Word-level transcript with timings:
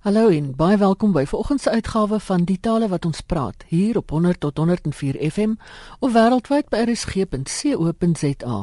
Hallo 0.00 0.30
en 0.32 0.54
baie 0.56 0.78
welkom 0.80 1.10
by 1.12 1.26
vanoggend 1.28 1.60
se 1.60 1.70
uitgawe 1.70 2.20
van 2.24 2.44
Die 2.48 2.56
Tale 2.60 2.86
wat 2.88 3.04
ons 3.04 3.20
praat 3.20 3.66
hier 3.68 3.98
op 4.00 4.10
100 4.10 4.40
tot 4.40 4.56
104 4.56 5.18
FM 5.30 5.50
of 5.98 6.14
wêreldwyd 6.14 6.70
by 6.72 6.78
rsg.co.za. 6.86 8.60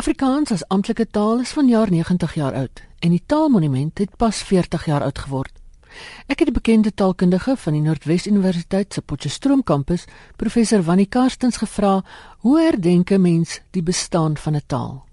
Afrikaans 0.00 0.54
as 0.56 0.64
amptelike 0.72 1.04
taal 1.12 1.44
is 1.44 1.52
vanjaar 1.52 1.92
90 1.92 2.32
jaar 2.34 2.56
oud 2.62 2.80
en 2.98 3.12
die 3.12 3.20
Taalmonument 3.26 4.00
het 4.00 4.16
pas 4.16 4.40
40 4.40 4.88
jaar 4.88 5.04
oud 5.04 5.20
geword. 5.26 5.52
Ek 6.32 6.40
het 6.40 6.48
die 6.48 6.56
bekende 6.56 6.94
taalkundige 6.96 7.58
van 7.60 7.76
die 7.76 7.84
Noordwes 7.84 8.26
Universiteit 8.26 8.96
se 8.96 9.04
Potchefstroom 9.04 9.60
kampus, 9.62 10.08
professor 10.40 10.80
Wannie 10.88 11.10
Karstens 11.12 11.60
gevra, 11.60 12.00
hoe 12.40 12.56
herdenk 12.60 13.10
'n 13.12 13.20
mens 13.20 13.60
die 13.70 13.82
bestaan 13.82 14.36
van 14.36 14.56
'n 14.56 14.64
taal? 14.66 15.09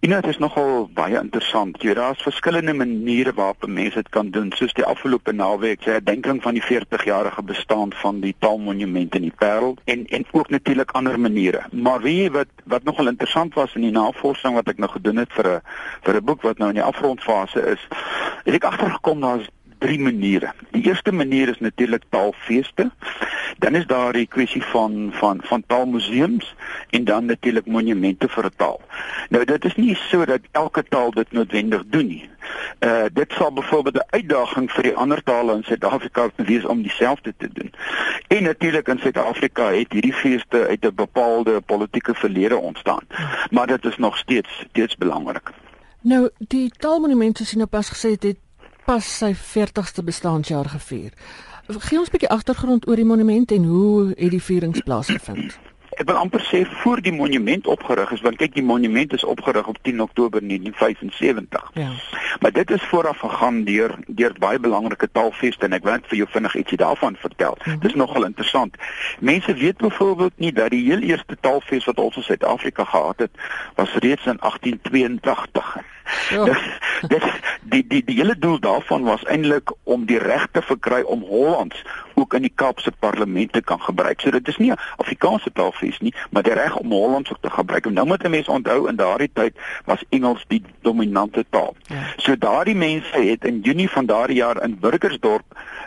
En 0.00 0.10
dit 0.10 0.26
is 0.26 0.38
nogal 0.38 0.90
baie 0.94 1.18
interessant. 1.18 1.80
Jy 1.82 1.96
daar's 1.98 2.20
verskillende 2.22 2.70
maniere 2.72 3.32
waarop 3.34 3.66
mense 3.66 3.98
dit 3.98 4.10
kan 4.14 4.28
doen, 4.30 4.52
soos 4.54 4.70
die 4.78 4.84
afgelope 4.86 5.32
naweek 5.34 5.82
se 5.82 5.90
herdenking 5.96 6.38
van 6.42 6.54
die 6.54 6.62
40-jarige 6.62 7.42
bestaan 7.42 7.90
van 8.02 8.20
die 8.22 8.34
Taalmonument 8.38 9.18
in 9.18 9.26
die 9.26 9.34
Parel 9.42 9.74
en 9.90 10.06
en 10.06 10.26
ook 10.30 10.54
natuurlik 10.54 10.94
ander 10.94 11.18
maniere. 11.20 11.64
Maar 11.72 12.00
weet 12.06 12.20
jy 12.20 12.30
wat 12.30 12.54
wat 12.64 12.86
nogal 12.86 13.10
interessant 13.10 13.58
was 13.58 13.74
in 13.74 13.88
die 13.88 13.90
navorsing 13.90 14.54
wat 14.54 14.70
ek 14.70 14.78
nou 14.78 14.90
gedoen 14.92 15.18
het 15.24 15.34
vir 15.34 15.50
'n 15.56 15.60
vir 16.06 16.14
'n 16.14 16.24
boek 16.24 16.42
wat 16.42 16.58
nou 16.58 16.68
in 16.68 16.78
die 16.78 16.88
afrondfase 16.92 17.60
is, 17.74 17.88
het 18.44 18.54
ek 18.54 18.70
agtergekom 18.70 19.20
daar's 19.20 19.50
drie 19.78 19.98
maniere. 20.00 20.52
Die 20.70 20.82
eerste 20.86 21.12
manier 21.12 21.48
is 21.48 21.60
natuurlik 21.60 22.02
taalfeeste. 22.08 22.90
Dan 23.58 23.74
is 23.74 23.86
daar 23.86 24.12
die 24.12 24.26
kwessie 24.26 24.62
van 24.62 25.10
van 25.12 25.40
van 25.42 25.62
taalmuseums 25.66 26.54
en 26.90 27.04
dan 27.04 27.24
natuurlik 27.24 27.66
monumente 27.66 28.28
vir 28.28 28.44
'n 28.44 28.56
taal. 28.56 28.80
Nou 29.28 29.44
dit 29.44 29.64
is 29.64 29.74
nie 29.74 29.94
so 29.94 30.24
dat 30.24 30.40
elke 30.50 30.84
taal 30.88 31.10
dit 31.10 31.32
noodwendig 31.32 31.82
doen 31.86 32.06
nie. 32.06 32.28
Uh 32.80 33.04
dit 33.12 33.32
sal 33.32 33.52
byvoorbeeld 33.52 33.96
'n 33.96 34.06
uitdaging 34.10 34.72
vir 34.72 34.82
die 34.82 34.94
ander 34.94 35.22
tale 35.22 35.54
in 35.54 35.62
Suid-Afrika 35.62 36.30
wees 36.36 36.64
om 36.64 36.82
dieselfde 36.82 37.34
te 37.36 37.48
doen. 37.52 37.72
En 38.26 38.42
natuurlik 38.42 38.88
in 38.88 38.98
Suid-Afrika 38.98 39.72
het 39.72 39.92
hierdie 39.92 40.12
feeste 40.12 40.66
uit 40.66 40.84
'n 40.84 40.94
bepaalde 40.94 41.60
politieke 41.60 42.14
verlede 42.14 42.56
ontstaan. 42.56 43.06
Maar 43.50 43.66
dit 43.66 43.84
is 43.84 43.96
nog 43.96 44.16
steeds 44.16 44.64
steeds 44.68 44.96
belangrik. 44.96 45.50
Nou 46.00 46.30
die 46.38 46.70
taalmonumente 46.78 47.44
sien 47.44 47.62
op 47.62 47.70
pas 47.70 47.88
gesê 47.88 48.10
het 48.10 48.36
pas 48.88 49.04
sy 49.04 49.34
40ste 49.36 50.00
bestaanjaar 50.00 50.70
gevier. 50.72 51.12
Gee 51.68 51.98
ons 51.98 52.08
'n 52.08 52.14
bietjie 52.14 52.32
agtergrond 52.32 52.88
oor 52.88 52.96
die 52.96 53.04
monument 53.04 53.50
en 53.52 53.64
hoe 53.64 54.14
het 54.16 54.30
die 54.30 54.42
vierings 54.42 54.80
plaasgevind? 54.80 55.58
Ek 56.00 56.06
wil 56.06 56.16
amper 56.16 56.40
sê 56.40 56.64
voor 56.80 57.00
die 57.02 57.12
monument 57.12 57.66
opgerig 57.66 58.10
is, 58.12 58.20
want 58.20 58.36
kyk 58.36 58.54
die 58.54 58.62
monument 58.62 59.12
is 59.12 59.24
opgerig 59.24 59.66
op 59.66 59.78
10 59.82 60.00
Oktober 60.00 60.40
1975. 60.40 61.70
Ja. 61.74 61.90
Maar 62.40 62.52
dit 62.52 62.70
is 62.70 62.82
vooraf 62.82 63.18
gegaan 63.18 63.64
deur 63.64 63.98
deur 64.06 64.32
baie 64.38 64.58
belangrike 64.58 65.08
taalfeeste 65.12 65.64
en 65.66 65.72
ek 65.72 65.84
wil 65.84 65.92
net 65.92 66.06
vir 66.06 66.16
jou 66.16 66.28
vinnig 66.30 66.54
ietsie 66.54 66.78
daarvan 66.78 67.16
vertel. 67.16 67.58
Mm 67.58 67.72
-hmm. 67.72 67.80
Dit 67.80 67.90
is 67.90 67.96
nogal 67.96 68.24
interessant. 68.24 68.76
Mense 69.20 69.54
weet 69.54 69.76
byvoorbeeld 69.76 70.32
nie 70.36 70.52
dat 70.52 70.70
die 70.70 70.84
heel 70.84 71.00
eerste 71.00 71.36
taalfees 71.40 71.84
wat 71.84 71.98
ons 71.98 72.16
in 72.16 72.22
Suid-Afrika 72.22 72.84
gehad 72.84 73.18
het, 73.18 73.30
was 73.74 73.94
reeds 73.94 74.26
in 74.26 74.38
1882. 74.40 75.76
Ja. 76.30 76.44
Dit, 76.44 76.58
dit 77.08 77.22
die 77.62 77.84
die 77.86 78.04
die 78.04 78.16
hele 78.16 78.38
doel 78.38 78.58
daarvan 78.60 79.02
was 79.02 79.24
eintlik 79.24 79.72
om 79.82 80.04
die 80.06 80.18
reg 80.18 80.48
te 80.52 80.62
verkry 80.62 81.00
om 81.02 81.22
Hollands 81.22 81.84
ook 82.14 82.34
in 82.34 82.42
die 82.42 82.52
Kaapse 82.54 82.92
parlement 82.98 83.52
te 83.52 83.62
kan 83.62 83.80
gebruik. 83.80 84.20
So 84.20 84.30
dit 84.30 84.48
is 84.48 84.56
nie 84.56 84.70
'n 84.70 84.78
Afrikaanse 84.96 85.52
taalfees 85.52 85.98
nie, 86.00 86.14
maar 86.30 86.42
die 86.42 86.52
reg 86.52 86.76
om 86.76 86.90
Hollands 86.90 87.30
ook 87.30 87.40
te 87.40 87.50
gebruik. 87.50 87.86
En 87.86 87.92
nou 87.92 88.06
moet 88.06 88.24
'n 88.24 88.30
mens 88.30 88.48
onthou 88.48 88.88
in 88.88 88.96
daardie 88.96 89.30
tyd 89.32 89.54
was 89.84 90.04
Engels 90.08 90.44
die 90.48 90.62
dominante 90.82 91.44
taal. 91.50 91.76
Ja. 91.86 91.96
So 92.16 92.38
daardie 92.38 92.76
mense 92.76 93.18
het 93.18 93.44
in 93.44 93.60
Junie 93.60 93.90
van 93.90 94.06
daardie 94.06 94.36
jaar 94.36 94.62
in 94.62 94.78
Burgersdorp 94.78 95.44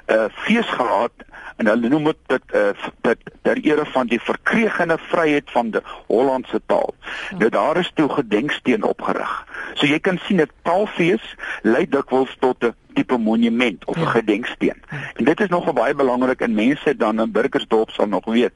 'n 0.07 0.13
uh, 0.13 0.25
fees 0.29 0.69
gehad 0.69 1.11
en 1.57 1.67
hulle 1.67 1.89
noem 1.89 2.11
dit 2.27 2.55
uh, 2.55 2.71
dit 3.01 3.31
ter 3.41 3.57
ere 3.57 3.85
van 3.85 4.07
die 4.07 4.19
verkregene 4.19 4.97
vryheid 4.97 5.51
van 5.51 5.71
die 5.71 5.81
Hollandse 6.07 6.61
taal. 6.65 6.93
Ja. 7.29 7.37
Nou 7.37 7.49
daar 7.49 7.77
is 7.77 7.91
toe 7.95 8.09
gedenksteen 8.09 8.83
opgerig. 8.83 9.33
So 9.73 9.85
jy 9.85 9.99
kan 9.99 10.19
sien 10.27 10.41
'n 10.41 10.49
taalfees 10.61 11.35
lei 11.61 11.85
dikwels 11.89 12.35
tot 12.39 12.63
'n 12.63 12.75
tipe 12.93 13.17
monument 13.17 13.85
of 13.85 13.95
'n 13.95 13.99
ja. 13.99 14.05
gedenksteen. 14.05 14.81
En 15.15 15.25
dit 15.25 15.39
is 15.39 15.49
nogal 15.49 15.73
baie 15.73 15.95
belangrik 15.95 16.41
en 16.41 16.53
mense 16.53 16.97
dan 16.97 17.21
in 17.21 17.31
Burgersdorp 17.31 17.89
sal 17.89 18.07
nog 18.07 18.25
weet. 18.25 18.53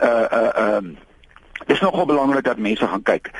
Uh 0.00 0.26
uh 0.32 0.76
um 0.76 0.86
uh, 0.86 0.96
Dit 1.66 1.76
is 1.76 1.82
nogal 1.82 2.06
belangrik 2.06 2.44
dat 2.44 2.58
mense 2.58 2.86
gaan 2.86 3.02
kyk. 3.02 3.30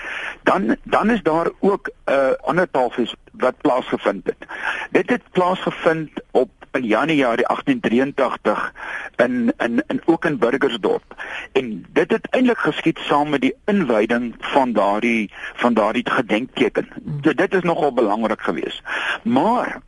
Dan 0.42 0.76
dan 0.82 1.10
is 1.10 1.22
daar 1.22 1.50
ook 1.58 1.88
'n 1.88 2.12
uh, 2.12 2.30
ander 2.40 2.70
taalfees 2.70 3.14
wat 3.32 3.54
plaasgevind 3.60 4.26
het. 4.26 4.46
Dit 4.90 5.10
het 5.10 5.22
plaasgevind 5.30 6.10
in 6.74 6.84
Januarie 6.84 7.46
1883 7.46 8.72
in 9.16 9.52
in 9.58 9.84
in 9.86 10.00
ook 10.04 10.24
in 10.24 10.38
Burgersdorp. 10.38 11.24
En 11.52 11.86
dit 11.92 12.10
het 12.10 12.26
eintlik 12.30 12.58
geskied 12.58 12.98
saam 12.98 13.28
met 13.28 13.40
die 13.40 13.54
inwyding 13.64 14.34
van 14.38 14.72
daardie 14.72 15.30
van 15.54 15.74
daardie 15.74 16.10
gedenkteken. 16.10 16.88
So 17.22 17.34
dit 17.34 17.54
is 17.54 17.62
nogal 17.62 17.92
belangrik 17.92 18.40
geweest. 18.40 18.82
Maar 19.22 19.80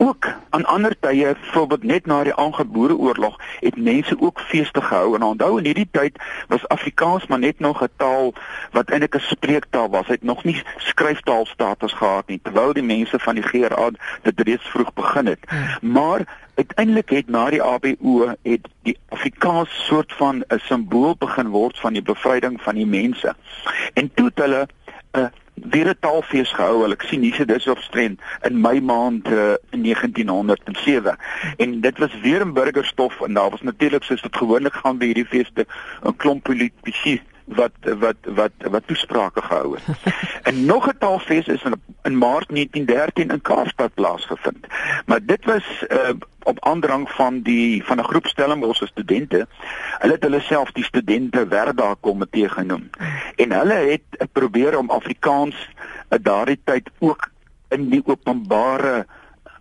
ook 0.00 0.26
aan 0.50 0.64
ander 0.64 0.94
tye, 1.00 1.34
byvoorbeeld 1.40 1.82
net 1.82 2.06
na 2.06 2.22
die 2.24 2.34
aangeboreoorlog, 2.34 3.36
het 3.60 3.76
mense 3.76 4.16
ook 4.20 4.40
feeste 4.40 4.80
gehou 4.80 5.14
en 5.14 5.22
onthou 5.22 5.58
in 5.58 5.64
hierdie 5.68 5.88
tyd 5.90 6.16
was 6.48 6.68
Afrikaans 6.68 7.26
maar 7.26 7.38
net 7.38 7.58
nog 7.60 7.82
'n 7.82 7.92
taal 7.96 8.32
wat 8.72 8.90
eintlik 8.90 9.14
'n 9.16 9.20
spreektaal 9.20 9.90
was. 9.90 10.06
Hy 10.06 10.12
het 10.12 10.22
nog 10.22 10.44
nie 10.44 10.62
skryftaalstatus 10.76 11.92
gehad 11.92 12.26
nie, 12.26 12.40
terwyl 12.42 12.72
die 12.72 12.82
mense 12.82 13.18
van 13.18 13.34
die 13.34 13.44
GRA 13.44 13.90
dit 14.22 14.40
reeds 14.40 14.68
vroeg 14.68 14.92
begin 14.94 15.26
het. 15.26 15.40
Hmm. 15.48 15.92
Maar 15.92 16.20
uiteindelik 16.54 17.10
het 17.10 17.28
na 17.28 17.50
die 17.50 17.62
ABO 17.62 18.34
het 18.42 18.68
die 18.82 18.98
Afrikaans 19.08 19.86
soort 19.86 20.12
van 20.12 20.44
'n 20.48 20.58
simbool 20.58 21.14
begin 21.18 21.48
word 21.48 21.78
van 21.78 21.92
die 21.92 22.02
bevryding 22.02 22.62
van 22.62 22.74
die 22.74 22.86
mense. 22.86 23.34
En 23.92 24.10
toe 24.14 24.26
het 24.26 24.38
hulle 24.38 24.68
'n 25.12 25.30
weer 25.70 25.88
'n 25.88 25.96
taalfees 26.00 26.52
gehou. 26.52 26.90
Ek 26.90 27.02
sien 27.02 27.22
hier 27.22 27.46
dit 27.46 27.56
is 27.56 27.66
op 27.66 27.78
strand 27.78 28.20
in 28.42 28.60
Mei 28.60 28.80
maand 28.80 29.28
uh, 29.28 29.54
in 29.70 29.82
1907. 29.82 31.16
En 31.56 31.80
dit 31.80 31.98
was 31.98 32.20
weer 32.22 32.46
'n 32.46 32.52
burgerstof 32.52 33.20
en 33.20 33.34
daar 33.34 33.50
was 33.50 33.62
natuurlik 33.62 34.02
soos 34.02 34.22
dit 34.22 34.36
gewoonlik 34.36 34.74
gaan 34.74 34.98
by 34.98 35.04
hierdie 35.04 35.26
feeste 35.26 35.66
'n 36.02 36.16
klomp 36.16 36.42
politici 36.42 37.20
wat 37.44 37.72
wat 37.82 38.16
wat 38.24 38.52
wat 38.58 38.86
toesprake 38.86 39.42
gehou 39.42 39.76
het. 39.76 40.14
en 40.48 40.64
nog 40.64 40.86
'n 40.86 40.98
taalfees 40.98 41.46
is 41.46 41.62
in 41.62 41.74
in 42.02 42.18
Maart 42.18 42.48
1913 42.48 43.30
in 43.30 43.40
Kaapstad 43.40 43.94
plaasgevind. 43.94 44.66
Maar 45.06 45.20
dit 45.22 45.44
was 45.44 45.84
uh, 45.88 45.98
op 46.42 46.64
aandrang 46.64 47.10
van 47.10 47.40
die 47.40 47.84
van 47.84 47.98
'n 47.98 48.04
groep 48.04 48.26
Stellenbosch 48.26 48.86
studente. 48.86 49.46
Hulle 49.98 50.12
het 50.12 50.22
hulle 50.22 50.40
self 50.40 50.72
die 50.72 50.84
studente 50.84 51.46
Werda 51.48 51.94
komitee 52.00 52.48
genoem. 52.48 52.90
En 53.36 53.52
hulle 53.52 53.74
het 53.74 54.28
probeer 54.32 54.78
om 54.78 54.90
Afrikaans 54.90 55.68
in 56.08 56.22
daardie 56.22 56.60
tyd 56.64 56.90
ook 56.98 57.30
in 57.68 57.88
die 57.88 58.02
openbare 58.04 59.06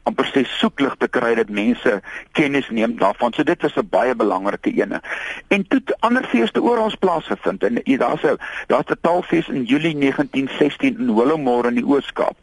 amper 0.10 0.30
sê 0.34 0.44
soeklig 0.58 0.96
te 1.00 1.08
kry 1.08 1.34
dat 1.40 1.50
mense 1.50 2.00
kennis 2.38 2.70
neem 2.70 2.98
daarvan. 3.00 3.34
So 3.34 3.44
dit 3.44 3.62
was 3.62 3.78
'n 3.78 3.90
baie 3.90 4.16
belangrike 4.16 4.72
ene. 4.74 5.02
En 5.48 5.68
toe 5.68 5.82
ander 6.00 6.26
feeste 6.26 6.62
oral 6.62 6.92
plaasgevind 7.00 7.64
en 7.64 7.82
daar's 7.98 8.24
'n 8.24 8.38
daar's 8.68 8.92
'n 8.92 9.02
taalfees 9.02 9.48
in 9.48 9.64
Julie 9.64 9.96
1916 9.96 10.98
in 11.00 11.16
Willowmore 11.16 11.68
in 11.68 11.76
die 11.76 11.86
Oos-Kaap. 11.86 12.38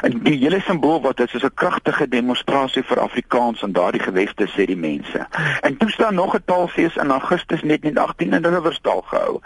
En 0.00 0.18
die 0.24 0.38
hele 0.38 0.60
simbool 0.60 1.00
wat 1.00 1.16
dit 1.16 1.34
is 1.34 1.42
'n 1.42 1.54
kragtige 1.54 2.08
demonstrasie 2.08 2.82
vir 2.82 3.00
Afrikaans 3.00 3.62
in 3.62 3.72
daardie 3.72 4.00
geweste 4.00 4.48
sê 4.48 4.64
die 4.64 4.76
mense. 4.76 5.26
En 5.60 5.76
toe 5.76 5.90
staan 5.90 6.14
nog 6.14 6.34
'n 6.34 6.42
taalfees 6.44 6.96
in 6.96 7.10
Augustus 7.10 7.62
1918 7.62 8.32
in 8.32 8.46
Riverstal 8.46 9.00
gehou. 9.00 9.40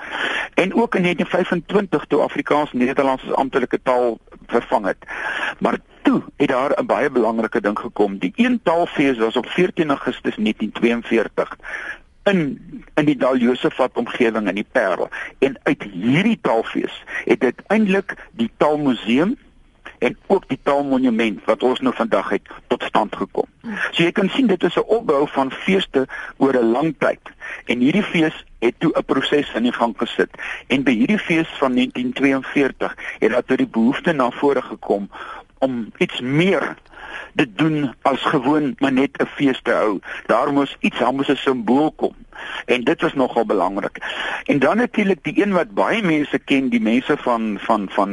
En 0.55 0.75
ook 0.75 0.95
in 0.95 1.03
1925 1.03 2.05
toe 2.05 2.21
Afrikaans 2.21 2.73
Nederlands 2.73 3.25
as 3.25 3.35
amptelike 3.35 3.81
taal 3.83 4.19
vervang 4.51 4.87
het. 4.87 4.97
Maar 5.59 5.79
toe 6.03 6.23
het 6.37 6.49
daar 6.49 6.81
'n 6.81 6.87
baie 6.87 7.11
belangrike 7.11 7.61
ding 7.61 7.79
gekom. 7.79 8.19
Die 8.19 8.33
een 8.37 8.61
taalfees 8.63 9.19
was 9.19 9.37
op 9.37 9.47
14 9.47 9.89
Augustus 9.89 10.37
1942 10.37 11.57
in 12.23 12.61
in 12.95 13.05
die 13.05 13.17
Dal 13.17 13.37
Josefat 13.37 13.91
omgewing 13.95 14.49
in 14.49 14.55
die 14.55 14.67
Parel. 14.73 15.09
En 15.39 15.59
uit 15.63 15.83
hierdie 15.83 16.39
taalfees 16.41 17.05
het 17.25 17.43
uiteindelik 17.43 18.17
die 18.31 18.51
Taalmuseum 18.57 19.37
en 19.99 20.17
ook 20.27 20.49
die 20.49 20.59
taalmonument 20.63 21.45
wat 21.45 21.63
ons 21.63 21.81
nou 21.81 21.95
vandag 21.95 22.29
het 22.29 22.49
tot 22.67 22.83
stand 22.83 23.17
gekom. 23.17 23.49
So 23.91 24.03
jy 24.03 24.13
kan 24.13 24.29
sien 24.29 24.47
dit 24.47 24.63
is 24.63 24.77
'n 24.77 24.87
opbou 24.87 25.29
van 25.29 25.51
feeste 25.51 26.07
oor 26.37 26.55
'n 26.55 26.71
lang 26.71 26.95
tyd. 26.99 27.21
En 27.65 27.79
hierdie 27.81 28.03
fees 28.03 28.45
het 28.59 28.75
toe 28.79 28.93
'n 28.99 29.05
proses 29.05 29.55
in 29.55 29.63
die 29.63 29.73
gang 29.73 29.95
gesit. 29.97 30.31
En 30.67 30.83
by 30.83 30.93
hierdie 30.93 31.19
fees 31.19 31.49
van 31.59 31.75
1942 31.75 32.95
het 33.19 33.31
daar 33.31 33.45
tot 33.45 33.59
die 33.59 33.69
behoefte 33.69 34.13
na 34.13 34.31
vore 34.31 34.63
gekom 34.63 35.11
om 35.59 35.93
iets 35.97 36.21
meer 36.21 36.77
te 37.35 37.53
doen 37.53 37.95
as 38.03 38.23
gewoon 38.23 38.75
maar 38.79 38.93
net 38.93 39.11
'n 39.19 39.27
fees 39.27 39.61
te 39.63 39.73
hou. 39.73 40.01
Daar 40.27 40.53
moes 40.53 40.77
iets, 40.81 40.99
daar 40.99 41.15
moes 41.15 41.29
'n 41.29 41.37
simbool 41.37 41.93
kom 41.93 42.15
En 42.65 42.85
dit 42.85 43.03
is 43.03 43.15
nogal 43.15 43.47
belangrik. 43.47 43.99
En 44.45 44.59
dan 44.59 44.77
natuurlik 44.77 45.19
die 45.23 45.43
een 45.43 45.53
wat 45.53 45.71
baie 45.71 46.03
mense 46.03 46.39
ken, 46.39 46.69
die 46.69 46.81
mense 46.81 47.17
van 47.17 47.59
van 47.61 47.89
van 47.91 48.11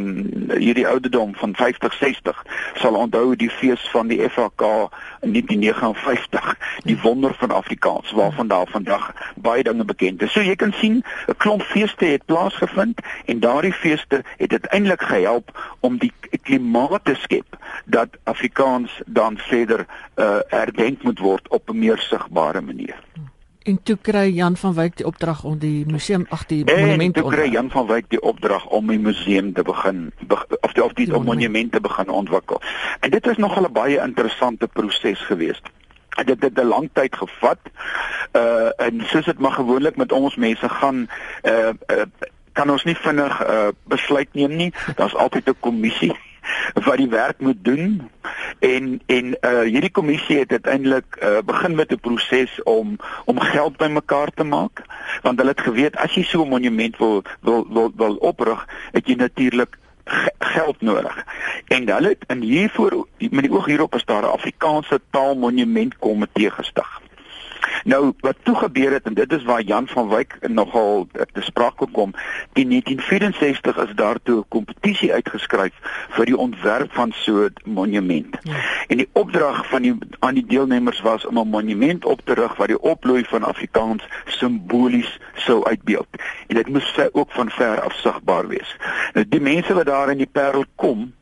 hierdie 0.58 0.88
ouderdom 0.88 1.36
van 1.36 1.56
50, 1.56 1.94
60 1.94 2.46
sal 2.74 2.96
onthou 2.96 3.36
die 3.36 3.50
fees 3.50 3.90
van 3.92 4.08
die 4.08 4.30
FHK 4.30 4.62
in 5.22 5.32
1959, 5.32 6.58
die 6.84 7.00
wonder 7.02 7.34
van 7.34 7.52
Afrikaans 7.52 8.12
waarvan 8.12 8.48
daar 8.48 8.68
vandag 8.68 9.14
baie 9.36 9.64
dinge 9.64 9.86
bekend 9.86 10.22
is. 10.22 10.32
So 10.32 10.42
jy 10.42 10.56
kan 10.56 10.74
sien 10.74 11.04
'n 11.28 11.38
klomp 11.38 11.62
feeste 11.62 12.06
het 12.06 12.26
plaasgevind 12.26 13.02
en 13.26 13.40
daardie 13.40 13.74
feeste 13.74 14.24
het 14.38 14.52
uiteindelik 14.52 15.02
gehelp 15.02 15.76
om 15.80 15.98
die 15.98 16.14
klimaat 16.44 17.06
te 17.06 17.16
skep 17.16 17.58
dat 17.86 18.18
Afrikaans 18.24 19.02
dan 19.06 19.38
verder 19.38 19.86
uh, 20.16 20.38
herdenk 20.48 21.04
moet 21.04 21.20
word 21.20 21.48
op 21.48 21.70
'n 21.70 21.80
meer 21.80 21.98
sigbare 21.98 22.62
manier. 22.62 22.96
En 23.64 23.84
toe 23.84 23.98
kry 24.02 24.28
Jan 24.36 24.58
van 24.58 24.74
Wyk 24.74 24.98
die 25.00 25.06
opdrag 25.06 25.44
om 25.44 25.58
die 25.60 25.86
museum 25.88 26.26
ag 26.30 26.46
die 26.50 26.64
monument 26.66 27.14
te 27.14 27.24
ontwerp. 27.24 27.24
En 27.24 27.30
toe 27.30 27.32
kry 27.32 27.52
Jan 27.52 27.70
van 27.72 27.86
Wyk 27.88 28.10
die 28.12 28.22
opdrag 28.22 28.66
om 28.66 28.88
die 28.92 29.00
museum 29.00 29.54
te 29.54 29.64
begin 29.64 30.12
of 30.28 30.74
die 30.74 30.84
of 30.84 30.96
die, 30.98 31.06
die 31.08 31.20
monument 31.20 31.72
te 31.72 31.80
begin 31.80 32.12
ontwikkel. 32.12 32.60
En 33.00 33.14
dit 33.16 33.28
is 33.28 33.40
nogal 33.40 33.70
'n 33.70 33.72
baie 33.72 34.02
interessante 34.04 34.68
proses 34.68 35.22
geweest. 35.30 35.72
Dit 36.26 36.44
het 36.44 36.60
'n 36.60 36.68
lang 36.68 36.90
tyd 36.94 37.16
gevat. 37.16 37.60
Uh 38.36 38.70
en 38.78 39.02
soos 39.06 39.26
dit 39.26 39.40
maar 39.40 39.56
gewoonlik 39.56 39.96
met 39.96 40.12
ons 40.12 40.36
mense 40.36 40.70
gaan 40.70 41.08
uh, 41.44 41.72
uh 41.88 42.06
kan 42.54 42.70
ons 42.70 42.84
nie 42.84 42.96
vinnig 42.96 43.48
uh 43.48 43.68
besluit 43.84 44.34
neem 44.34 44.56
nie. 44.56 44.74
Daar's 44.96 45.16
altyd 45.16 45.50
'n 45.50 45.60
kommissie 45.60 46.16
wat 46.86 46.98
die 46.98 47.10
werk 47.10 47.40
moet 47.40 47.64
doen 47.64 48.10
en 48.60 49.02
en 49.06 49.36
uh 49.42 49.62
hierdie 49.62 49.92
kommissie 49.92 50.40
het 50.40 50.52
uiteindelik 50.52 51.18
uh 51.22 51.42
begin 51.46 51.76
met 51.76 51.92
'n 51.92 52.00
proses 52.00 52.64
om 52.64 52.98
om 53.26 53.40
geld 53.40 53.78
bymekaar 53.78 54.32
te 54.34 54.44
maak 54.44 54.84
want 55.22 55.38
hulle 55.38 55.52
het 55.52 55.62
geweet 55.62 55.96
as 55.96 56.16
jy 56.16 56.24
so 56.24 56.44
'n 56.44 56.50
monument 56.50 56.98
wil 56.98 57.24
wil 57.42 57.68
wil, 57.70 57.92
wil 57.96 58.16
oprig 58.16 58.68
het 58.92 59.08
jy 59.08 59.16
natuurlik 59.16 59.78
geld 60.40 60.82
nodig. 60.82 61.26
En 61.68 61.90
hulle 61.90 62.08
het 62.08 62.24
in 62.28 62.42
hiervoor 62.42 63.08
met 63.18 63.44
die 63.44 63.52
oog 63.52 63.66
hierop 63.66 63.96
is 63.96 64.06
daar 64.06 64.24
'n 64.24 64.36
Afrikaanse 64.36 65.02
taalmonument 65.10 65.98
komitee 65.98 66.52
gestig. 66.52 67.02
Nou 67.84 68.14
wat 68.20 68.36
toe 68.44 68.56
gebeur 68.56 68.92
het 68.92 69.04
en 69.04 69.14
dit 69.14 69.34
is 69.34 69.44
waar 69.44 69.62
Jan 69.62 69.88
van 69.88 70.10
Wyk 70.10 70.38
nogal 70.42 71.08
te 71.34 71.42
sprake 71.42 71.88
kom, 71.92 72.14
in 72.54 72.70
1964 72.70 73.78
is 73.78 73.96
daar 73.96 74.18
toe 74.24 74.40
'n 74.40 74.48
kompetisie 74.48 75.14
uitgeskryf 75.14 75.74
vir 76.10 76.26
die 76.26 76.38
ontwerp 76.38 76.94
van 76.94 77.12
so 77.16 77.46
'n 77.46 77.54
monument. 77.64 78.38
Ja. 78.42 78.56
En 78.88 78.98
die 78.98 79.10
opdrag 79.12 79.68
van 79.70 79.82
die 79.82 79.98
aan 80.20 80.34
die 80.34 80.46
deelnemers 80.46 81.02
was 81.02 81.26
om 81.26 81.40
'n 81.40 81.50
monument 81.50 82.06
op 82.06 82.22
te 82.24 82.34
rig 82.34 82.56
wat 82.56 82.68
die 82.68 82.82
opbloei 82.82 83.24
van 83.24 83.44
Afrikaans 83.44 84.04
simbolies 84.26 85.20
sou 85.36 85.66
uitbeeld. 85.66 86.08
En 86.48 86.56
dit 86.56 86.68
moes 86.68 87.00
ook 87.12 87.32
van 87.32 87.50
ver 87.50 87.82
af 87.82 87.94
sigbaar 87.94 88.48
wees. 88.48 88.78
Nou 89.14 89.26
die 89.30 89.42
mense 89.42 89.74
wat 89.74 89.86
daar 89.86 90.10
in 90.10 90.18
die 90.18 90.30
Parel 90.32 90.66
kom, 90.76 91.14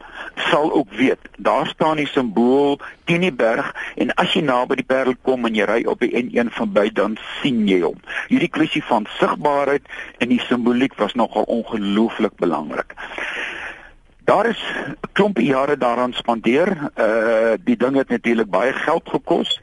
sal 0.50 0.71
ook 0.73 0.94
weet 0.94 1.19
daar 1.38 1.68
staan 1.68 1.97
die 1.97 2.07
simbool 2.07 2.79
teen 3.03 3.21
die 3.21 3.33
berg 3.33 3.73
en 3.95 4.13
as 4.13 4.33
jy 4.33 4.44
naby 4.45 4.75
die 4.81 4.88
Parel 4.88 5.15
kom 5.21 5.45
en 5.45 5.56
jy 5.56 5.68
ry 5.69 5.79
op 5.89 6.03
die 6.03 6.13
N1 6.23 6.53
verby 6.57 6.89
dan 6.94 7.18
sien 7.41 7.63
jy 7.68 7.81
hom. 7.85 7.97
Hierdie 8.27 8.51
kwessie 8.51 8.83
van 8.83 9.07
sigbaarheid 9.19 9.88
en 10.19 10.33
die 10.33 10.41
simboliek 10.47 10.95
was 11.01 11.18
nogal 11.19 11.50
ongelooflik 11.50 12.38
belangrik. 12.41 12.95
Daar 14.23 14.45
is 14.45 14.62
klompie 15.12 15.45
jare 15.45 15.77
daaraan 15.77 16.13
spandeer. 16.13 16.69
Uh 16.95 17.53
die 17.63 17.77
ding 17.77 17.95
het 17.95 18.09
natuurlik 18.09 18.50
baie 18.50 18.74
geld 18.74 19.09
gekos. 19.09 19.59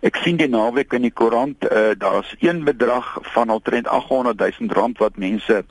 Ek 0.00 0.16
sien 0.20 0.36
die 0.36 0.48
naweek 0.48 0.92
in 0.92 1.02
die 1.08 1.12
koerant, 1.12 1.64
uh 1.64 1.96
daar's 1.98 2.34
een 2.38 2.64
bedrag 2.64 3.18
van 3.34 3.50
omtrent 3.50 3.88
800 3.88 4.38
000 4.38 4.72
rand 4.72 4.98
wat 4.98 5.16
mense 5.16 5.64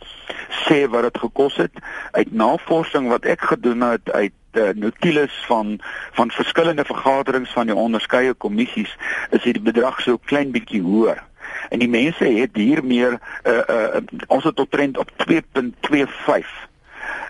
sê 0.66 0.84
wat 0.90 1.08
dit 1.08 1.18
gekos 1.18 1.56
het. 1.56 1.82
Uit 2.12 2.32
navorsing 2.34 3.10
wat 3.10 3.26
ek 3.26 3.42
gedoen 3.42 3.82
het 3.82 4.12
uit 4.12 4.34
uh, 4.54 4.70
notules 4.76 5.44
van 5.48 5.80
van 6.12 6.32
verskillende 6.32 6.86
vergaderings 6.86 7.52
van 7.52 7.66
die 7.72 7.76
onderskeie 7.76 8.34
kommissies, 8.34 8.96
is 9.30 9.44
hierdie 9.44 9.64
bedrag 9.72 10.02
so 10.02 10.18
klein 10.18 10.52
bietjie 10.52 10.82
hoër. 10.82 11.24
En 11.70 11.80
die 11.80 11.90
mense 11.90 12.26
het 12.26 12.56
hier 12.56 12.84
meer 12.84 13.20
uh 13.44 13.62
uh 13.68 14.02
ons 14.28 14.44
het 14.44 14.56
tot 14.56 14.72
trend 14.72 14.98
op 14.98 15.12
2.25 15.24 16.70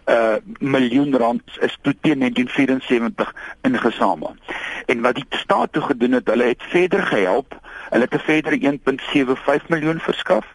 uh 0.05 0.35
miljoen 0.59 1.15
rand 1.17 1.43
is 1.59 1.77
toe 1.81 1.95
teen 2.01 2.19
1974 2.19 3.35
ingesamel. 3.61 4.35
En 4.85 5.01
wat 5.01 5.15
die 5.15 5.25
staat 5.29 5.73
toe 5.73 5.81
gedoen 5.81 6.11
het, 6.11 6.27
hulle 6.27 6.43
het 6.43 6.63
verder 6.73 7.03
gehelp. 7.03 7.59
Hulle 7.91 8.07
het 8.09 8.13
'n 8.13 8.25
verdere 8.25 8.57
1.75 8.59 9.67
miljoen 9.67 9.99
verskaf. 9.99 10.45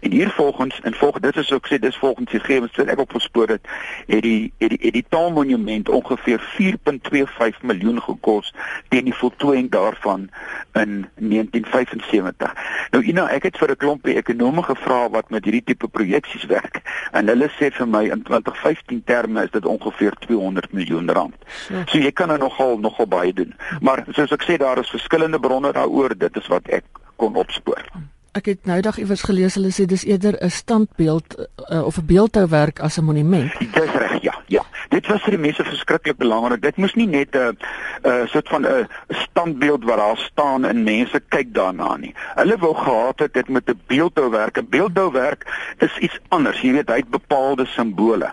En 0.00 0.10
hier 0.10 0.30
volgens 0.30 0.80
en 0.80 0.94
volgens 0.94 1.22
dit 1.22 1.36
is 1.36 1.52
ook 1.52 1.66
sê 1.66 1.78
dis 1.78 1.96
volgens 1.96 2.30
die 2.30 2.40
gegevens 2.40 2.76
wat 2.76 2.86
ek 2.86 2.98
op 2.98 3.12
gespoor 3.12 3.48
het, 3.48 3.68
het 4.06 4.22
die 4.22 4.52
het 4.58 4.68
die 4.68 4.78
het 4.80 4.92
die 4.92 5.04
taalmonument 5.08 5.88
ongeveer 5.88 6.40
4.25 6.60 7.60
miljoen 7.60 8.02
gekos 8.02 8.54
teen 8.88 9.04
die 9.04 9.14
voltooiing 9.14 9.70
daarvan 9.70 10.30
in 10.72 11.08
1975. 11.14 12.52
Nou 12.90 13.04
Ina, 13.04 13.28
ek 13.28 13.42
het 13.42 13.58
vir 13.58 13.70
'n 13.70 13.76
klompie 13.76 14.16
ekonome 14.16 14.62
gevra 14.62 15.10
wat 15.10 15.30
met 15.30 15.44
hierdie 15.44 15.64
tipe 15.64 15.88
projeksies 15.88 16.44
werk 16.44 16.82
en 17.10 17.28
hulle 17.28 17.48
sê 17.48 17.70
vir 17.70 17.88
my 17.88 18.04
in 18.08 18.22
2015 18.22 19.02
terme 19.04 19.44
is 19.44 19.50
dit 19.50 19.64
ongeveer 19.66 20.12
200 20.18 20.72
miljoen 20.72 21.10
rand. 21.10 21.34
So 21.86 21.98
jy 21.98 22.12
kan 22.12 22.30
er 22.30 22.38
nogal 22.38 22.78
nogal 22.78 23.06
baie 23.06 23.32
doen. 23.32 23.54
Maar 23.80 24.04
soos 24.10 24.32
ek 24.32 24.42
sê 24.42 24.56
daar 24.56 24.78
is 24.78 24.90
verskillende 24.90 25.40
bronne 25.40 25.72
daaroor, 25.72 26.18
dit 26.18 26.36
is 26.36 26.46
wat 26.46 26.68
ek 26.68 26.81
kon 27.22 27.38
opspoor. 27.38 27.86
Ek 28.32 28.48
het 28.48 28.64
nou 28.66 28.80
dag 28.80 28.98
iewers 28.98 29.22
gelees 29.28 29.58
hulle 29.58 29.70
sê 29.76 29.84
dis 29.86 30.06
eerder 30.08 30.38
'n 30.40 30.50
standbeeld 30.50 31.36
uh, 31.38 31.84
of 31.84 31.98
'n 32.00 32.06
beeldhouwerk 32.06 32.80
as 32.80 32.98
'n 32.98 33.04
monument. 33.04 33.52
Dis 33.58 33.92
reg, 33.94 34.22
ja, 34.22 34.34
ja. 34.52 34.62
Dit 34.92 35.08
was 35.08 35.22
vir 35.24 35.36
die 35.36 35.44
mense 35.46 35.64
verskriklik 35.64 36.18
belangrik. 36.20 36.60
Dit 36.62 36.76
moes 36.76 36.94
nie 36.98 37.08
net 37.08 37.36
'n 37.36 37.56
'n 38.04 38.28
soort 38.28 38.48
van 38.48 38.66
'n 38.66 38.88
standbeeld 39.08 39.84
waar 39.84 39.96
daar 39.96 40.18
staan 40.18 40.64
en 40.64 40.82
mense 40.82 41.20
kyk 41.28 41.54
daarna 41.54 41.96
nie. 41.96 42.14
Hulle 42.34 42.56
wou 42.58 42.74
gehad 42.74 43.18
het 43.18 43.32
dit 43.32 43.48
met 43.48 43.68
'n 43.68 43.80
beeldhouwerk. 43.86 44.58
'n 44.58 44.68
Beeldhouwerk 44.68 45.46
is 45.78 45.98
iets 45.98 46.18
anders. 46.28 46.60
Jy 46.60 46.72
weet, 46.72 46.88
hy 46.88 46.96
het 46.96 47.10
bepaalde 47.10 47.66
simbole. 47.66 48.32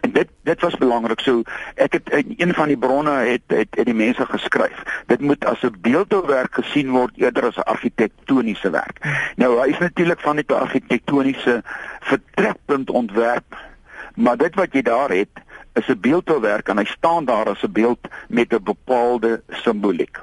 En 0.00 0.12
dit 0.12 0.28
dit 0.42 0.60
was 0.60 0.76
belangrik. 0.76 1.20
So 1.20 1.42
ek 1.74 1.92
het 1.92 2.24
een 2.36 2.54
van 2.54 2.68
die 2.68 2.78
bronne 2.78 3.10
het 3.10 3.42
het, 3.46 3.68
het 3.70 3.84
die 3.84 3.94
mense 3.94 4.26
geskryf. 4.26 4.82
Dit 5.06 5.20
moet 5.20 5.44
as 5.44 5.62
'n 5.62 5.74
beeldhouwerk 5.80 6.54
gesien 6.54 6.90
word 6.90 7.12
eerder 7.14 7.46
as 7.46 7.56
'n 7.56 7.60
argitektoniese 7.60 8.70
werk. 8.70 8.98
Nou 9.36 9.60
hy 9.60 9.68
is 9.70 9.78
natuurlik 9.78 10.20
van 10.20 10.36
die 10.36 10.44
argitektoniese 10.46 11.62
vertrekpunt 12.00 12.90
ontwerp, 12.90 13.56
maar 14.14 14.36
dit 14.36 14.54
wat 14.54 14.72
jy 14.72 14.82
daar 14.82 15.10
het 15.10 15.44
is 15.76 15.88
'n 15.88 16.00
beeldhouwerk 16.00 16.68
en 16.68 16.78
hy 16.78 16.84
staan 16.84 17.24
daar 17.24 17.48
as 17.48 17.62
'n 17.62 17.72
beeld 17.72 18.02
met 18.28 18.52
'n 18.52 18.62
bepaalde 18.62 19.42
simboliek. 19.48 20.18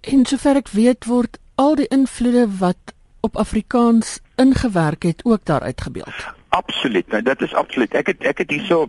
En 0.00 0.26
sover 0.26 0.56
ek 0.56 0.68
weet 0.68 1.04
word 1.04 1.38
al 1.54 1.74
die 1.74 1.88
invloede 1.88 2.46
wat 2.58 2.82
op 3.20 3.36
Afrikaans 3.36 4.20
ingewerk 4.36 5.02
het 5.02 5.24
ook 5.24 5.44
daar 5.44 5.60
uitgebeeld. 5.60 6.14
Absoluut. 6.48 7.08
Nou 7.08 7.22
dit 7.22 7.40
is 7.40 7.54
absoluut. 7.54 7.94
Ek 7.94 8.06
het 8.06 8.24
ek 8.24 8.38
het 8.38 8.50
hierso 8.50 8.88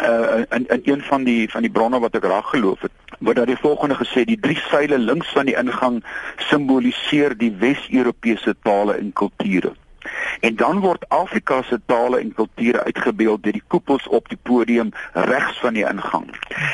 uh 0.00 0.42
in 0.48 0.66
in 0.68 0.80
een 0.84 1.02
van 1.02 1.24
die 1.24 1.50
van 1.50 1.62
die 1.62 1.70
bronne 1.70 2.00
wat 2.00 2.14
ek 2.14 2.24
raak 2.24 2.44
geloof 2.44 2.80
het 2.80 2.90
word 3.18 3.36
daar 3.36 3.46
die 3.46 3.60
volgende 3.60 3.94
gesê 3.94 4.24
die 4.24 4.40
drie 4.40 4.56
seile 4.56 4.98
links 4.98 5.28
van 5.36 5.46
die 5.46 5.56
ingang 5.56 6.00
simboliseer 6.36 7.36
die 7.36 7.52
wes-Europese 7.60 8.54
tale 8.62 8.96
en 8.96 9.12
kulture. 9.12 9.74
En 10.40 10.56
dan 10.56 10.80
word 10.80 11.08
Afrika 11.08 11.62
se 11.62 11.80
tale 11.86 12.18
en 12.18 12.34
kulture 12.34 12.84
uitgebeeld 12.84 13.42
deur 13.42 13.52
die 13.52 13.66
koepels 13.66 14.08
op 14.08 14.28
die 14.28 14.38
podium 14.42 14.92
regs 15.12 15.58
van 15.60 15.74
die 15.74 15.86
ingang. 15.86 16.30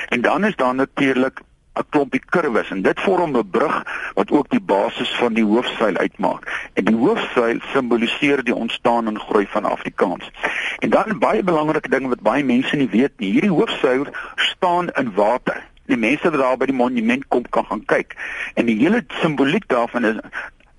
En 0.09 0.21
dan 0.21 0.45
is 0.45 0.57
daar 0.57 0.75
natuurlik 0.75 1.41
'n 1.77 1.89
klompie 1.91 2.23
kurwes 2.33 2.71
en 2.71 2.83
dit 2.83 3.01
vorm 3.01 3.37
'n 3.37 3.51
brug 3.51 3.77
wat 4.15 4.31
ook 4.31 4.49
die 4.51 4.61
basis 4.61 5.11
van 5.17 5.33
die 5.33 5.45
hoofsuil 5.45 5.97
uitmaak. 5.97 6.71
En 6.73 6.85
die 6.85 6.97
hoofsuil 6.97 7.59
simboliseer 7.73 8.45
die 8.45 8.55
ontstaan 8.55 9.07
en 9.07 9.21
groei 9.21 9.47
van 9.47 9.65
Afrikaans. 9.65 10.31
En 10.79 10.91
dan 10.91 11.09
'n 11.09 11.19
baie 11.19 11.43
belangrike 11.43 11.89
ding 11.89 12.09
wat 12.09 12.21
baie 12.21 12.45
mense 12.45 12.77
nie 12.77 12.89
weet 12.89 13.13
nie, 13.17 13.31
hierdie 13.31 13.51
hoofsuil 13.51 14.07
staan 14.37 14.89
in 14.89 15.13
water. 15.15 15.65
Die 15.87 15.97
mense 15.97 16.31
wat 16.31 16.41
daar 16.41 16.57
by 16.57 16.67
die 16.67 16.75
monument 16.75 17.29
kom 17.29 17.49
kan 17.49 17.65
gaan 17.65 17.85
kyk. 17.85 18.17
En 18.55 18.67
die 18.67 18.79
hele 18.79 19.05
simboliek 19.09 19.69
daarvan 19.69 20.05
is 20.05 20.17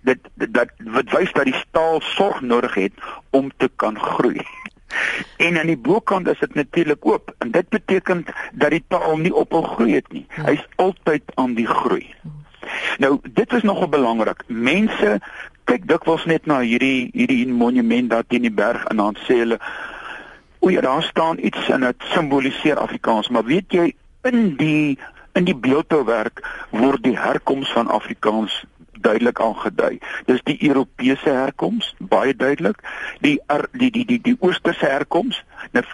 dit 0.02 0.20
dat 0.36 0.70
wat 0.78 1.12
wys 1.12 1.32
dat 1.34 1.46
die 1.50 1.56
staal 1.56 2.02
sorg 2.02 2.42
nodig 2.42 2.74
het 2.74 2.94
om 3.30 3.52
te 3.58 3.70
kan 3.76 4.00
groei. 4.00 4.42
En 5.38 5.60
aan 5.60 5.68
die 5.68 5.78
bokant 5.78 6.28
is 6.28 6.40
dit 6.40 6.54
natuurlik 6.54 7.06
oop 7.06 7.36
en 7.38 7.52
dit 7.52 7.70
beteken 7.70 8.26
dat 8.54 8.70
die 8.70 8.84
taal 8.88 9.18
nie 9.18 9.34
ophou 9.34 9.64
groei 9.64 9.94
het 9.94 10.12
nie. 10.12 10.26
Ja. 10.36 10.44
Hy's 10.44 10.66
altyd 10.76 11.24
aan 11.36 11.54
die 11.54 11.68
groei. 11.68 12.16
Nou 12.98 13.20
dit 13.24 13.54
is 13.54 13.64
nogal 13.64 13.90
belangrik. 13.90 14.44
Mense 14.48 15.20
kyk 15.68 15.88
dikwels 15.88 16.26
net 16.26 16.46
na 16.46 16.62
hierdie 16.64 17.10
hierdie 17.14 17.48
monument 17.48 18.10
daar 18.10 18.26
teen 18.28 18.48
die 18.48 18.54
berg 18.54 18.86
en 18.92 19.04
dan 19.04 19.20
sê 19.28 19.42
hulle 19.44 19.60
o 20.60 20.70
ja, 20.70 20.82
daar 20.82 21.04
staan 21.04 21.38
iets 21.40 21.70
en 21.70 21.86
dit 21.86 22.08
simboliseer 22.14 22.80
Afrikaans, 22.80 23.30
maar 23.30 23.46
weet 23.46 23.72
jy 23.72 23.92
in 24.28 24.56
die 24.58 24.98
in 25.38 25.46
die 25.46 25.56
beeldhouwerk 25.56 26.42
word 26.72 27.04
die 27.06 27.18
herkoms 27.18 27.72
van 27.72 27.92
Afrikaans 27.94 28.64
duidelik 29.02 29.40
aangedui. 29.42 30.00
Dis 30.26 30.42
die 30.44 30.58
Europese 30.68 31.30
herkoms, 31.30 31.96
baie 31.98 32.36
duidelik. 32.36 32.82
Die 33.20 33.42
die 33.72 33.92
die 33.92 34.06
die 34.06 34.22
die 34.22 34.38
oosterse 34.40 34.86
herkoms 34.86 35.44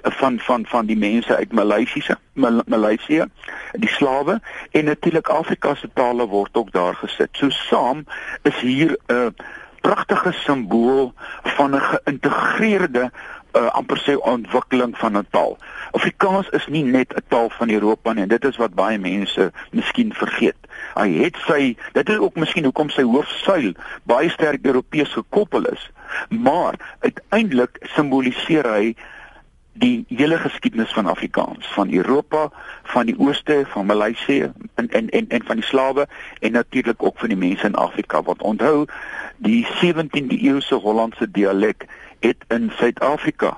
van 0.02 0.40
van 0.40 0.66
van 0.66 0.86
die 0.86 0.98
mense 0.98 1.36
uit 1.36 1.52
Maleisiese 1.52 2.18
Maleisië, 2.34 3.26
die 3.72 3.90
slawe 3.90 4.40
en 4.72 4.86
natuurlik 4.86 5.28
Afrika 5.28 5.76
se 5.76 5.90
tale 5.94 6.28
word 6.28 6.58
ook 6.58 6.72
daar 6.72 6.96
gesit. 6.96 7.30
So 7.32 7.50
saam 7.50 8.06
is 8.42 8.60
hier 8.60 8.98
'n 9.08 9.14
uh, 9.14 9.28
pragtige 9.82 10.32
simbool 10.32 11.14
van 11.44 11.76
'n 11.76 11.82
geïntegreerde 11.82 13.12
uh, 13.54 13.70
amper 13.72 13.98
sê 13.98 14.16
ontwikkeling 14.18 14.98
van 14.98 15.18
'n 15.18 15.28
taal. 15.30 15.58
Afrikaans 15.92 16.50
is 16.50 16.68
nie 16.68 16.84
net 16.84 17.14
'n 17.14 17.26
taal 17.28 17.50
van 17.50 17.70
Europa 17.70 18.14
nie 18.14 18.22
en 18.22 18.28
dit 18.28 18.46
is 18.46 18.58
wat 18.58 18.74
baie 18.74 19.00
mense 19.00 19.52
miskien 19.72 20.14
vergeet. 20.14 20.63
Hy 20.94 21.10
het 21.24 21.38
sy 21.48 21.74
dit 21.94 22.10
is 22.10 22.22
ook 22.22 22.36
miskien 22.36 22.68
hoekom 22.70 22.90
sy 22.94 23.06
hoofsuil 23.08 23.74
baie 24.10 24.30
sterk 24.30 24.66
Europees 24.66 25.14
gekoppel 25.14 25.66
is. 25.72 25.90
Maar 26.30 26.78
uiteindelik 27.00 27.80
simboliseer 27.96 28.70
hy 28.70 28.94
die 29.74 30.06
hele 30.08 30.38
geskiedenis 30.38 30.94
van 30.94 31.10
Afrikaans, 31.10 31.66
van 31.74 31.90
Europa, 31.94 32.50
van 32.94 33.10
die 33.10 33.16
ooste, 33.18 33.64
van 33.74 33.86
Maleisië 33.90 34.52
en 34.76 34.90
en 34.90 35.10
en 35.10 35.30
en 35.30 35.46
van 35.46 35.56
die 35.56 35.66
slawe 35.66 36.08
en 36.40 36.52
natuurlik 36.52 37.04
ook 37.04 37.20
van 37.20 37.34
die 37.34 37.38
mense 37.38 37.66
in 37.66 37.76
Afrika. 37.76 38.22
Want 38.22 38.42
onthou, 38.42 38.86
die 39.38 39.66
17de 39.82 40.38
eeuse 40.38 40.76
Hollandse 40.76 41.32
dialek 41.32 41.86
het 42.20 42.46
in 42.48 42.72
Suid-Afrika 42.78 43.58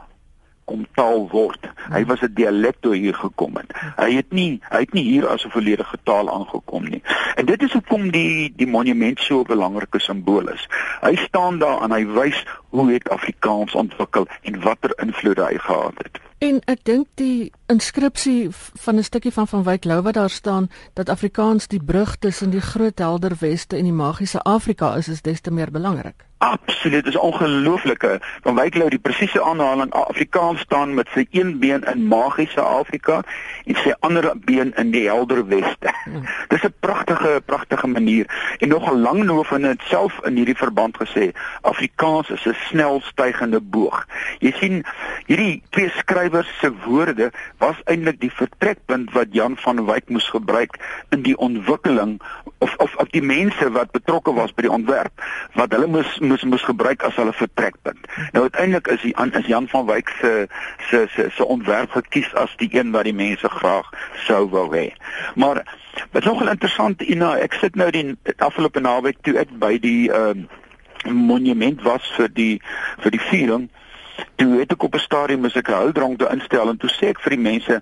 kom 0.65 0.85
taal 0.97 1.27
word. 1.31 1.69
Hy 1.93 2.05
was 2.05 2.21
'n 2.21 2.33
dialek 2.33 2.77
toe 2.79 2.95
hier 2.95 3.13
gekom 3.13 3.55
het. 3.55 3.69
Hy 3.97 4.11
het 4.15 4.31
nie 4.31 4.59
hy 4.69 4.79
het 4.79 4.93
nie 4.93 5.03
hier 5.03 5.27
as 5.27 5.45
'n 5.45 5.49
volledige 5.49 5.97
taal 6.03 6.29
aangekom 6.29 6.89
nie. 6.89 7.01
En 7.35 7.45
dit 7.45 7.61
is 7.63 7.73
hoekom 7.73 8.11
die 8.11 8.53
die 8.55 8.67
monument 8.67 9.19
so 9.19 9.39
'n 9.39 9.47
belangrike 9.47 9.99
simbool 9.99 10.49
is. 10.49 10.67
Hy 11.01 11.15
staan 11.15 11.59
daar 11.59 11.81
en 11.83 11.91
hy 11.91 12.05
wys 12.05 12.45
hoe 12.75 12.91
het 12.91 13.09
Afrikaans 13.09 13.75
ontwikkel 13.75 14.27
en 14.41 14.61
watter 14.61 14.93
invloede 14.95 15.45
hy 15.45 15.57
gehad 15.57 15.97
het. 15.97 16.19
En 16.43 16.59
ek 16.67 16.83
dink 16.83 17.07
die 17.15 17.51
inskripsie 17.71 18.49
van 18.85 18.95
'n 18.99 19.03
stukkie 19.03 19.31
van 19.31 19.47
van 19.47 19.63
Wyk 19.63 19.83
Lou 19.83 20.01
wat 20.01 20.13
daar 20.13 20.29
staan 20.29 20.69
dat 20.93 21.09
Afrikaans 21.09 21.67
die 21.67 21.83
brug 21.83 22.15
tussen 22.15 22.49
die 22.49 22.61
groot 22.61 22.99
helder 22.99 23.35
weste 23.39 23.77
en 23.77 23.83
die 23.83 23.99
magiese 24.03 24.41
Afrika 24.41 24.95
is, 24.95 25.07
is 25.07 25.21
des 25.21 25.41
te 25.41 25.51
meer 25.51 25.71
belangrik. 25.71 26.25
Absoluut, 26.37 27.05
is 27.05 27.15
ongelooflike. 27.15 28.19
Van 28.41 28.55
Wyk 28.55 28.75
Lou 28.75 28.89
die 28.89 28.99
presiese 28.99 29.43
aanhaling 29.43 29.93
Afrikaans 29.93 30.59
staan 30.59 30.93
met 30.93 31.07
sy 31.13 31.23
een 31.31 31.59
been 31.59 31.83
in 31.83 32.07
magiese 32.07 32.61
Afrika 32.61 33.21
en 33.65 33.75
sy 33.75 33.93
ander 33.99 34.27
been 34.45 34.73
in 34.75 34.91
die 34.91 35.05
helder 35.07 35.45
weste. 35.47 35.93
Hmm. 36.03 36.27
Dis 36.51 36.65
'n 36.67 36.73
pragtige 36.79 37.41
pragtige 37.45 37.87
manier 37.87 38.55
en 38.59 38.67
nog 38.67 38.91
'n 38.91 39.01
lang 39.01 39.23
noof 39.23 39.51
in 39.51 39.61
dit 39.61 39.81
self 39.87 40.19
in 40.23 40.35
hierdie 40.35 40.57
verband 40.57 40.97
gesê 40.97 41.31
Afrikaans 41.61 42.29
is 42.29 42.45
'n 42.45 42.55
snel 42.69 43.01
stygende 43.05 43.59
boog. 43.61 44.03
Jy 44.39 44.51
sien 44.59 44.81
hierdie 45.29 45.61
twee 45.75 45.89
skrywers 45.97 46.49
se 46.59 46.71
woorde 46.85 47.31
was 47.63 47.79
eintlik 47.91 48.19
die 48.21 48.31
vertrekpunt 48.31 49.13
wat 49.15 49.33
Jan 49.37 49.57
van 49.61 49.85
Wyk 49.85 50.09
moes 50.13 50.27
gebruik 50.33 50.77
in 51.15 51.23
die 51.25 51.37
ontwikkeling 51.37 52.17
of 52.57 52.75
of 52.83 52.95
of 52.95 53.09
die 53.13 53.23
mense 53.23 53.69
wat 53.71 53.91
betrokke 53.91 54.33
was 54.33 54.53
by 54.53 54.65
die 54.67 54.71
ontwerp 54.71 55.23
wat 55.59 55.73
hulle 55.75 55.89
moes 55.91 56.17
moes 56.19 56.43
moes 56.43 56.65
gebruik 56.65 57.03
as 57.03 57.15
hulle 57.19 57.33
vertrekpunt. 57.33 58.09
Nou 58.33 58.45
uiteindelik 58.47 58.87
is 58.87 59.01
die 59.01 59.15
is 59.39 59.49
Jan 59.51 59.67
van 59.67 59.85
Wyk 59.85 60.09
se 60.19 60.47
se 60.89 61.05
se 61.15 61.29
se 61.35 61.45
ontwerp 61.45 61.91
gekies 61.91 62.33
as 62.33 62.53
die 62.57 62.69
een 62.71 62.91
wat 62.91 63.03
die 63.03 63.13
mense 63.13 63.49
graag 63.49 63.89
sou 64.27 64.45
wou 64.49 64.67
hê. 64.75 64.91
Maar 65.35 65.63
wat 66.11 66.23
nogal 66.23 66.49
interessant 66.49 67.01
Ina, 67.01 67.35
ek 67.37 67.53
sit 67.53 67.75
nou 67.75 67.89
die 67.91 68.17
afgelope 68.37 68.79
naweek 68.79 69.21
toe 69.21 69.37
ek 69.39 69.51
by 69.59 69.77
die 69.79 70.11
ehm 70.11 70.45
uh, 70.45 70.63
monument 71.11 71.81
was 71.81 72.11
vir 72.17 72.29
die 72.33 72.61
vir 73.03 73.11
die 73.11 73.25
viering 73.29 73.69
toe 74.35 74.59
het 74.59 74.71
ek 74.71 74.83
op 74.83 74.95
'n 74.95 74.99
stadium 74.99 75.41
mis 75.41 75.55
ek 75.55 75.69
'n 75.69 75.81
houdrank 75.81 76.19
te 76.19 76.29
instel 76.31 76.69
en 76.69 76.77
toe 76.77 76.89
sê 76.89 77.07
ek 77.07 77.19
vir 77.19 77.35
die 77.35 77.45
mense 77.51 77.81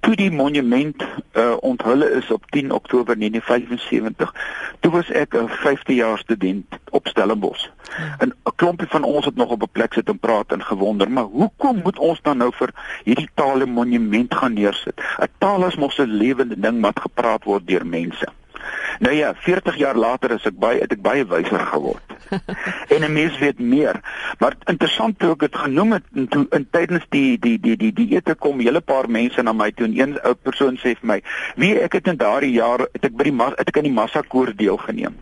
toe 0.00 0.16
die 0.16 0.30
monument 0.30 1.02
uh, 1.32 1.56
onthulle 1.60 2.10
is 2.10 2.30
op 2.30 2.50
10 2.50 2.72
Oktober 2.72 3.18
1975 3.18 4.34
toe 4.80 4.90
was 4.92 5.10
ek 5.10 5.34
'n 5.34 5.48
5de 5.48 5.94
jaar 5.94 6.18
student 6.18 6.66
op 6.90 7.06
Stellenbosch. 7.06 7.68
Ja. 7.96 8.14
en 8.18 8.28
'n 8.28 8.54
klompie 8.56 8.88
van 8.88 9.02
ons 9.02 9.24
het 9.24 9.36
nog 9.36 9.50
op 9.50 9.62
'n 9.62 9.72
plek 9.72 9.92
sit 9.92 10.08
en 10.08 10.18
praat 10.18 10.52
en 10.52 10.62
gewonder 10.62 11.10
maar 11.10 11.24
hoekom 11.24 11.80
moet 11.82 11.98
ons 11.98 12.22
dan 12.22 12.36
nou 12.36 12.52
vir 12.54 12.70
hierdie 13.04 13.30
taal 13.34 13.58
'n 13.58 13.70
monument 13.70 14.34
gaan 14.34 14.52
neersit? 14.52 15.00
'n 15.18 15.28
taal 15.38 15.66
is 15.66 15.76
mos 15.76 15.98
'n 15.98 16.16
lewende 16.22 16.60
ding 16.60 16.80
wat 16.80 17.00
gepraat 17.00 17.44
word 17.44 17.66
deur 17.66 17.86
mense 17.86 18.28
Nou 18.98 19.14
ja, 19.14 19.34
40 19.34 19.76
jaar 19.76 19.96
later 19.96 20.30
is 20.30 20.44
ek 20.46 20.58
baie 20.58 20.80
het 20.80 20.92
ek 20.92 21.02
baie 21.02 21.24
wyser 21.26 21.60
geword. 21.72 22.14
en 22.94 23.00
'n 23.04 23.12
mens 23.12 23.38
weet 23.38 23.58
meer. 23.58 24.00
Maar 24.38 24.54
interessant 24.64 25.18
toe 25.18 25.32
ek 25.32 25.40
dit 25.46 25.56
genoem 25.56 25.92
het 25.92 26.04
in, 26.14 26.28
toe, 26.28 26.46
in 26.50 26.66
tydens 26.70 27.04
die 27.08 27.38
die 27.38 27.58
die 27.60 27.76
die 27.76 27.92
die 27.92 28.08
ete 28.16 28.34
kom 28.34 28.60
hele 28.60 28.80
paar 28.80 29.10
mense 29.10 29.42
na 29.42 29.52
my 29.52 29.70
toe 29.70 29.86
en 29.86 29.98
een 29.98 30.14
ou 30.22 30.34
persoon 30.34 30.76
sê 30.76 30.94
vir 31.00 31.08
my, 31.12 31.22
"Wie 31.56 31.80
ek 31.80 31.92
het 31.92 32.06
in 32.06 32.16
daardie 32.16 32.52
jaar 32.52 32.78
het 32.78 33.04
ek 33.04 33.16
by 33.16 33.24
die 33.24 33.36
het 33.56 33.68
ek 33.68 33.76
in 33.76 33.88
die 33.90 33.98
massa 34.00 34.22
koor 34.28 34.52
deelgeneem." 34.56 35.14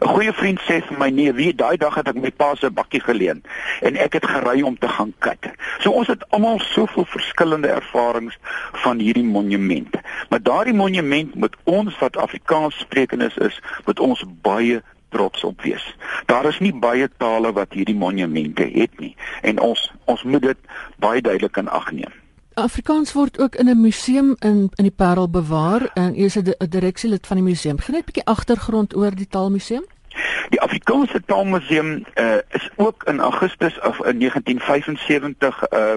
'n 0.00 0.08
Goeie 0.08 0.32
vriend 0.32 0.60
sê 0.60 0.82
vir 0.86 0.98
my, 0.98 1.10
"Nee, 1.10 1.32
wie 1.32 1.54
daai 1.54 1.76
dag 1.76 1.94
het 1.94 2.08
ek 2.08 2.14
my 2.14 2.30
pa 2.30 2.54
se 2.54 2.70
bakkie 2.70 3.00
geleen 3.00 3.42
en 3.80 3.96
ek 3.96 4.12
het 4.12 4.26
gery 4.26 4.62
om 4.62 4.78
te 4.78 4.88
gaan 4.88 5.12
kyk." 5.18 5.54
So 5.78 5.90
ons 5.90 6.06
het 6.06 6.24
almal 6.30 6.58
soveel 6.58 7.04
verskillende 7.04 7.68
ervarings 7.68 8.38
van 8.72 8.98
hierdie 8.98 9.24
monument. 9.24 9.94
Maar 10.28 10.42
daardie 10.42 10.74
monument 10.74 11.34
moet 11.34 11.56
ons 11.64 11.98
wat 11.98 12.16
Afrikaans 12.16 12.74
sprekendes 13.16 13.36
is, 13.36 13.60
moet 13.84 14.00
ons 14.00 14.24
baie 14.42 14.82
trots 15.08 15.44
op 15.44 15.62
wees. 15.62 15.96
Daar 16.26 16.46
is 16.46 16.58
nie 16.58 16.74
baie 16.74 17.08
tale 17.18 17.52
wat 17.52 17.72
hierdie 17.72 17.96
monumente 17.96 18.64
het 18.64 18.98
nie 18.98 19.16
en 19.42 19.60
ons 19.60 19.92
ons 20.04 20.22
moet 20.22 20.42
dit 20.42 20.58
baie 20.98 21.20
duidelik 21.20 21.56
in 21.56 21.68
ag 21.68 21.90
neem. 21.92 22.12
Afrikaans 22.56 23.12
word 23.12 23.38
ook 23.38 23.54
in 23.54 23.68
'n 23.68 23.80
museum 23.80 24.36
in 24.40 24.70
in 24.76 24.84
die 24.84 24.96
Parel 24.96 25.28
bewaar 25.28 25.90
en 25.94 26.14
u 26.16 26.24
is 26.24 26.36
'n 26.36 26.54
direksielid 26.68 27.26
van 27.26 27.36
die 27.36 27.44
museum. 27.44 27.78
Gee 27.78 27.94
net 27.94 28.02
'n 28.02 28.06
bietjie 28.12 28.24
agtergrond 28.24 28.96
oor 28.96 29.14
die 29.14 29.28
Taalmuseum. 29.28 29.84
Die 30.48 30.60
Afrikaanse 30.60 31.22
Taalmuseum 31.26 32.04
uh, 32.14 32.38
is 32.48 32.70
ook 32.76 33.04
in 33.04 33.20
Augustus 33.20 33.80
of 33.80 33.98
in 34.06 34.18
1975 34.18 35.62
uh 35.72 35.94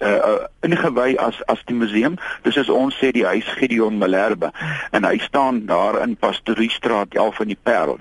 uh 0.00 0.46
ingewy 0.60 1.16
as 1.16 1.40
as 1.46 1.62
die 1.66 1.74
museum. 1.74 2.18
Dis 2.42 2.56
is 2.56 2.70
ons 2.70 2.96
sê 2.98 3.10
die 3.14 3.26
huis 3.26 3.48
Gideon 3.58 3.98
Malherbe 3.98 4.52
en 4.90 5.04
hy 5.04 5.18
staan 5.22 5.66
daar 5.66 6.00
in 6.02 6.16
Pastoriestraat 6.16 7.14
11 7.14 7.40
in 7.46 7.54
die 7.54 7.62
Parel. 7.62 7.98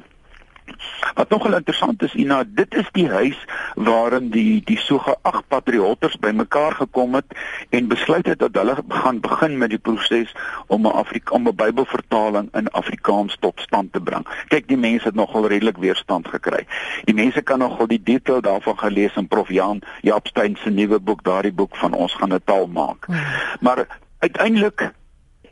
Wat 1.14 1.30
nogal 1.30 1.56
interessant 1.56 2.04
is, 2.04 2.14
Ina, 2.14 2.44
dit 2.48 2.76
is 2.76 2.90
die 2.92 3.08
huis 3.10 3.38
waarin 3.76 4.30
die 4.30 4.62
die 4.66 4.78
sogeag 4.78 5.42
patriotters 5.48 6.18
bymekaar 6.22 6.78
gekom 6.82 7.16
het 7.16 7.26
en 7.70 7.88
besluit 7.88 8.26
het 8.26 8.40
dat 8.40 8.56
hulle 8.56 8.76
gaan 8.88 9.20
begin 9.20 9.58
met 9.58 9.70
die 9.70 9.82
proses 9.82 10.34
om 10.68 10.86
'n 10.86 10.92
Afrika 10.92 11.34
om 11.34 11.48
'n 11.48 11.56
Bybelvertaling 11.56 12.50
in 12.54 12.70
Afrikaans 12.72 13.38
tot 13.40 13.60
stand 13.60 13.94
te 13.94 14.00
bring. 14.00 14.28
Kyk, 14.48 14.68
die 14.68 14.78
mense 14.78 15.06
het 15.08 15.16
nogal 15.16 15.48
redelik 15.48 15.78
weerstand 15.78 16.28
gekry. 16.28 16.68
Die 17.04 17.16
mense 17.16 17.42
kan 17.42 17.60
nogal 17.60 17.88
die 17.88 18.04
detail 18.04 18.42
daarvan 18.42 18.78
gelees 18.78 19.16
in 19.16 19.28
Prof 19.28 19.50
Jan 19.50 19.82
Japstein 20.02 20.58
se 20.64 20.70
nuwe 20.70 21.00
boek, 21.00 21.24
daardie 21.24 21.54
boek 21.54 21.76
van 21.76 21.94
ons 21.94 22.14
gaan 22.14 22.34
'n 22.34 22.42
taal 22.46 22.68
maak. 22.68 23.06
Hmm. 23.06 23.18
Maar 23.60 23.88
uiteindelik 24.20 24.92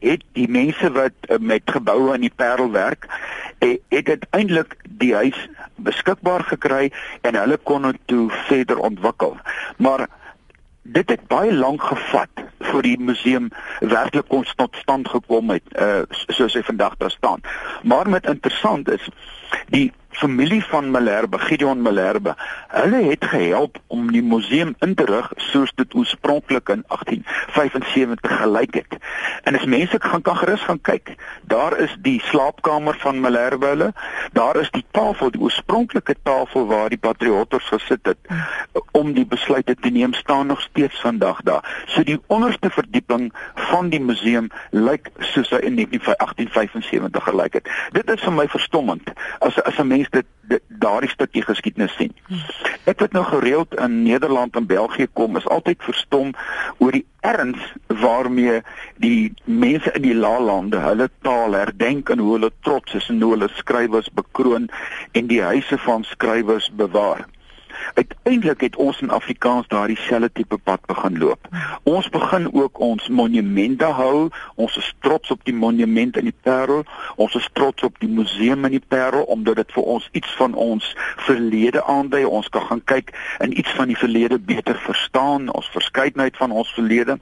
het 0.06 0.24
die 0.38 0.48
mense 0.50 0.92
wat 0.96 1.16
uh, 1.28 1.40
met 1.40 1.66
geboue 1.66 2.14
in 2.16 2.28
die 2.28 2.34
Parel 2.36 2.72
werk, 2.72 3.08
het, 3.60 3.82
het 3.90 4.10
uiteindelik 4.10 4.78
die 4.90 5.14
huis 5.16 5.40
beskikbaar 5.76 6.46
gekry 6.52 6.92
en 7.22 7.36
hulle 7.36 7.58
kon 7.58 7.90
dit 7.90 8.02
toe 8.06 8.30
verder 8.48 8.80
ontwikkel. 8.80 9.38
Maar 9.78 10.08
dit 10.82 11.10
het 11.10 11.28
baie 11.28 11.54
lank 11.54 11.82
gevat 11.82 12.46
vir 12.72 12.86
die 12.86 12.98
museum 13.02 13.50
werklik 13.80 14.28
kon 14.30 14.46
tot 14.56 14.76
stand 14.82 15.10
gekom 15.10 15.50
het 15.54 15.78
uh, 15.82 16.04
soos 16.10 16.54
hy 16.54 16.62
vandag 16.66 16.98
daar 17.02 17.14
staan. 17.14 17.42
Maar 17.84 18.10
met 18.10 18.30
interessant 18.30 18.90
is 18.90 19.10
die 19.74 19.92
familie 20.16 20.64
van 20.64 20.92
Malherbe, 20.92 21.40
Gideon 21.40 21.82
Malherbe, 21.82 22.36
hulle 22.68 23.02
het 23.10 23.26
gehelp 23.26 23.78
om 23.88 24.12
die 24.12 24.24
museum 24.24 24.76
in 24.80 24.96
te 24.96 25.06
rig 25.06 25.32
soos 25.50 25.74
dit 25.76 25.96
oorspronklik 25.96 26.70
in 26.70 26.84
1875 26.88 28.38
gelyk 28.42 28.80
het. 28.82 28.98
En 29.44 29.56
as 29.56 29.66
mense 29.66 30.00
gaan 30.00 30.22
kan 30.22 30.38
gerus 30.38 30.62
gaan 30.62 30.82
kyk, 30.82 31.16
daar 31.42 31.78
is 31.78 31.96
die 32.00 32.22
slaapkamer 32.30 32.98
van 33.04 33.20
Malherbe 33.20 33.72
hulle, 33.74 33.92
daar 34.36 34.60
is 34.60 34.72
die 34.76 34.86
tafel, 34.92 35.32
die 35.32 35.42
oorspronklike 35.42 36.16
tafel 36.24 36.68
waar 36.68 36.90
die 36.94 37.00
patriotters 37.02 37.68
gesit 37.72 38.06
het 38.06 38.18
om 38.92 39.14
die 39.16 39.26
besluite 39.26 39.76
te 39.76 39.90
neem 39.90 40.14
staan 40.14 40.48
nog 40.48 40.62
steeds 40.62 41.00
vandag 41.02 41.42
daar. 41.48 41.84
So 41.88 42.04
die 42.04 42.20
onderste 42.28 42.70
verdieping 42.70 43.32
van 43.70 43.90
die 43.90 44.00
museum 44.00 44.50
lyk 44.72 45.12
soos 45.20 45.52
hy 45.56 45.62
in 45.68 45.80
1875 45.82 47.30
gelyk 47.30 47.60
het. 47.60 47.72
Dit 47.96 48.12
is 48.12 48.24
vir 48.24 48.36
my 48.36 48.48
verstommend. 48.52 49.12
As 49.40 49.60
as 49.64 49.80
'n 49.80 49.88
mens 49.88 50.06
mense 50.12 50.26
dit 50.48 50.62
daardie 50.68 51.10
stukkie 51.10 51.42
geskiedenis 51.42 51.96
sien. 51.98 52.14
Ek 52.86 53.00
het 53.00 53.12
nou 53.12 53.24
gereeld 53.26 53.76
in 53.82 54.04
Nederland 54.04 54.56
en 54.56 54.66
België 54.70 55.08
kom 55.14 55.38
is 55.38 55.48
altyd 55.48 55.84
verstom 55.84 56.34
oor 56.78 56.92
die 56.92 57.06
erns 57.26 57.74
waarmee 57.88 58.62
die 59.02 59.34
mense 59.44 59.92
in 59.98 60.06
die 60.06 60.16
laalande 60.16 60.82
hulle 60.84 61.10
taal 61.28 61.58
herdenk 61.58 62.10
en 62.14 62.24
hoe 62.24 62.34
hulle 62.38 62.52
trots 62.68 62.98
is 63.00 63.10
en 63.14 63.22
hoe 63.22 63.32
hulle 63.36 63.50
skrywers 63.60 64.12
bekroon 64.20 64.70
en 65.12 65.32
die 65.32 65.42
huise 65.42 65.78
van 65.88 66.04
skrywers 66.04 66.70
bewaar. 66.84 67.26
Uiteindelik 67.94 68.62
het 68.62 68.76
ons 68.76 69.02
in 69.02 69.10
Afrikaans 69.10 69.68
daardie 69.68 69.98
selfde 69.98 70.30
tipe 70.34 70.58
pad 70.58 70.86
begin 70.86 71.18
loop. 71.18 71.48
Ons 71.84 72.10
begin 72.10 72.50
ook 72.54 72.80
ons 72.80 73.08
monumente 73.08 73.86
hou. 73.86 74.30
Ons 74.56 74.78
is 74.78 74.94
trots 75.00 75.32
op 75.32 75.44
die 75.44 75.54
monument 75.54 76.18
in 76.18 76.30
die 76.30 76.38
Parel. 76.42 76.84
Ons 77.16 77.36
is 77.36 77.50
trots 77.54 77.84
op 77.84 78.00
die 78.00 78.10
museum 78.10 78.66
in 78.66 78.78
die 78.78 78.84
Parel 78.88 79.24
omdat 79.24 79.56
dit 79.56 79.72
vir 79.78 79.84
ons 79.84 80.10
iets 80.12 80.36
van 80.40 80.54
ons 80.54 80.96
verlede 81.28 81.84
aandui. 81.84 82.26
Ons 82.26 82.50
kan 82.50 82.68
gaan 82.70 82.84
kyk 82.84 83.14
en 83.40 83.58
iets 83.58 83.72
van 83.78 83.88
die 83.92 84.00
verlede 84.00 84.40
beter 84.40 84.80
verstaan, 84.86 85.50
ons 85.50 85.70
verskeidenheid 85.72 86.38
van 86.38 86.52
ons 86.52 86.74
verlede. 86.74 87.20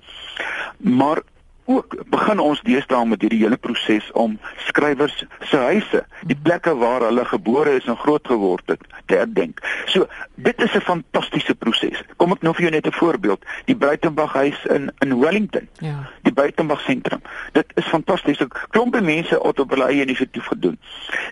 Maar 0.77 1.21
ook 1.65 1.95
begin 2.11 2.39
ons 2.39 2.61
deesdae 2.61 3.05
met 3.05 3.21
hierdie 3.21 3.43
hele 3.43 3.57
proses 3.57 4.09
om 4.19 4.35
skrywers 4.67 5.15
se 5.49 5.57
huise, 5.57 6.03
die 6.27 6.35
plekke 6.35 6.75
waar 6.75 7.05
hulle 7.07 7.25
gebore 7.25 7.77
is 7.79 7.87
en 7.87 7.97
groot 7.97 8.27
geword 8.27 8.73
het, 8.73 8.83
te 9.05 9.15
herdenk. 9.21 9.61
So, 9.85 10.07
dit 10.35 10.61
is 10.61 10.75
'n 10.75 10.81
fantastiese 10.81 11.55
proses. 11.55 12.03
Kom 12.17 12.31
ek 12.31 12.41
nou 12.41 12.53
vir 12.53 12.61
jou 12.61 12.71
net 12.71 12.87
'n 12.87 12.91
voorbeeld, 12.91 13.45
die 13.65 13.75
Breitenberg 13.75 14.33
huis 14.33 14.65
in 14.65 14.91
in 14.99 15.19
Wellington. 15.19 15.67
Ja. 15.79 16.09
Die 16.21 16.33
Breitenberg 16.33 16.81
sentrum. 16.81 17.21
Dit 17.51 17.65
is 17.75 17.85
fantasties. 17.85 18.37
Klompe 18.69 19.01
mense 19.01 19.39
het 19.43 19.59
op 19.59 19.69
hulle 19.69 19.85
eie 19.85 20.01
inisiatief 20.01 20.45
gedoen. 20.45 20.79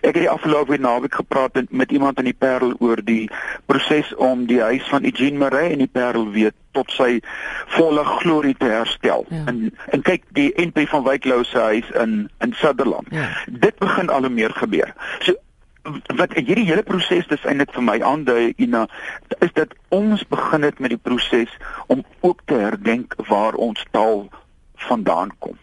Ek 0.00 0.14
het 0.14 0.24
die 0.24 0.30
afgelope 0.30 0.76
naweek 0.76 1.14
gepraat 1.14 1.60
met 1.70 1.92
iemand 1.92 2.18
in 2.18 2.24
die 2.24 2.38
Parel 2.38 2.74
oor 2.78 3.04
die 3.04 3.30
proses 3.66 4.14
om 4.14 4.46
die 4.46 4.60
huis 4.60 4.88
van 4.88 5.04
Eugene 5.04 5.38
Maree 5.38 5.72
in 5.72 5.78
die 5.78 5.92
Parel 5.92 6.30
weer 6.30 6.52
tot 6.72 6.90
sy 6.96 7.20
volle 7.76 8.04
glorie 8.04 8.56
te 8.58 8.70
herstel. 8.70 9.26
Ja. 9.28 9.44
En 9.46 9.70
en 9.92 10.02
kyk 10.02 10.26
die 10.36 10.50
NP 10.56 10.86
van 10.88 11.04
Wyklou 11.06 11.42
se 11.44 11.58
huis 11.58 11.88
in 12.02 12.30
in 12.44 12.52
Sutherland. 12.58 13.08
Ja. 13.10 13.28
Dit 13.46 13.78
begin 13.78 14.10
al 14.10 14.28
hoe 14.28 14.34
meer 14.34 14.54
gebeur. 14.56 14.94
So 15.20 15.36
wat 16.14 16.34
hierdie 16.38 16.66
hele 16.68 16.84
proses 16.86 17.26
dis 17.30 17.44
eintlik 17.48 17.72
vir 17.74 17.82
my 17.82 17.96
aandui 18.06 18.52
Ina 18.62 18.84
is 19.42 19.50
dat 19.56 19.74
ons 19.90 20.22
begin 20.30 20.62
het 20.62 20.78
met 20.78 20.94
die 20.94 21.00
proses 21.00 21.50
om 21.90 22.04
ook 22.20 22.44
te 22.46 22.60
herdenk 22.60 23.16
waar 23.28 23.58
ons 23.58 23.82
taal 23.90 24.28
vandaan 24.88 25.32
kom. 25.38 25.58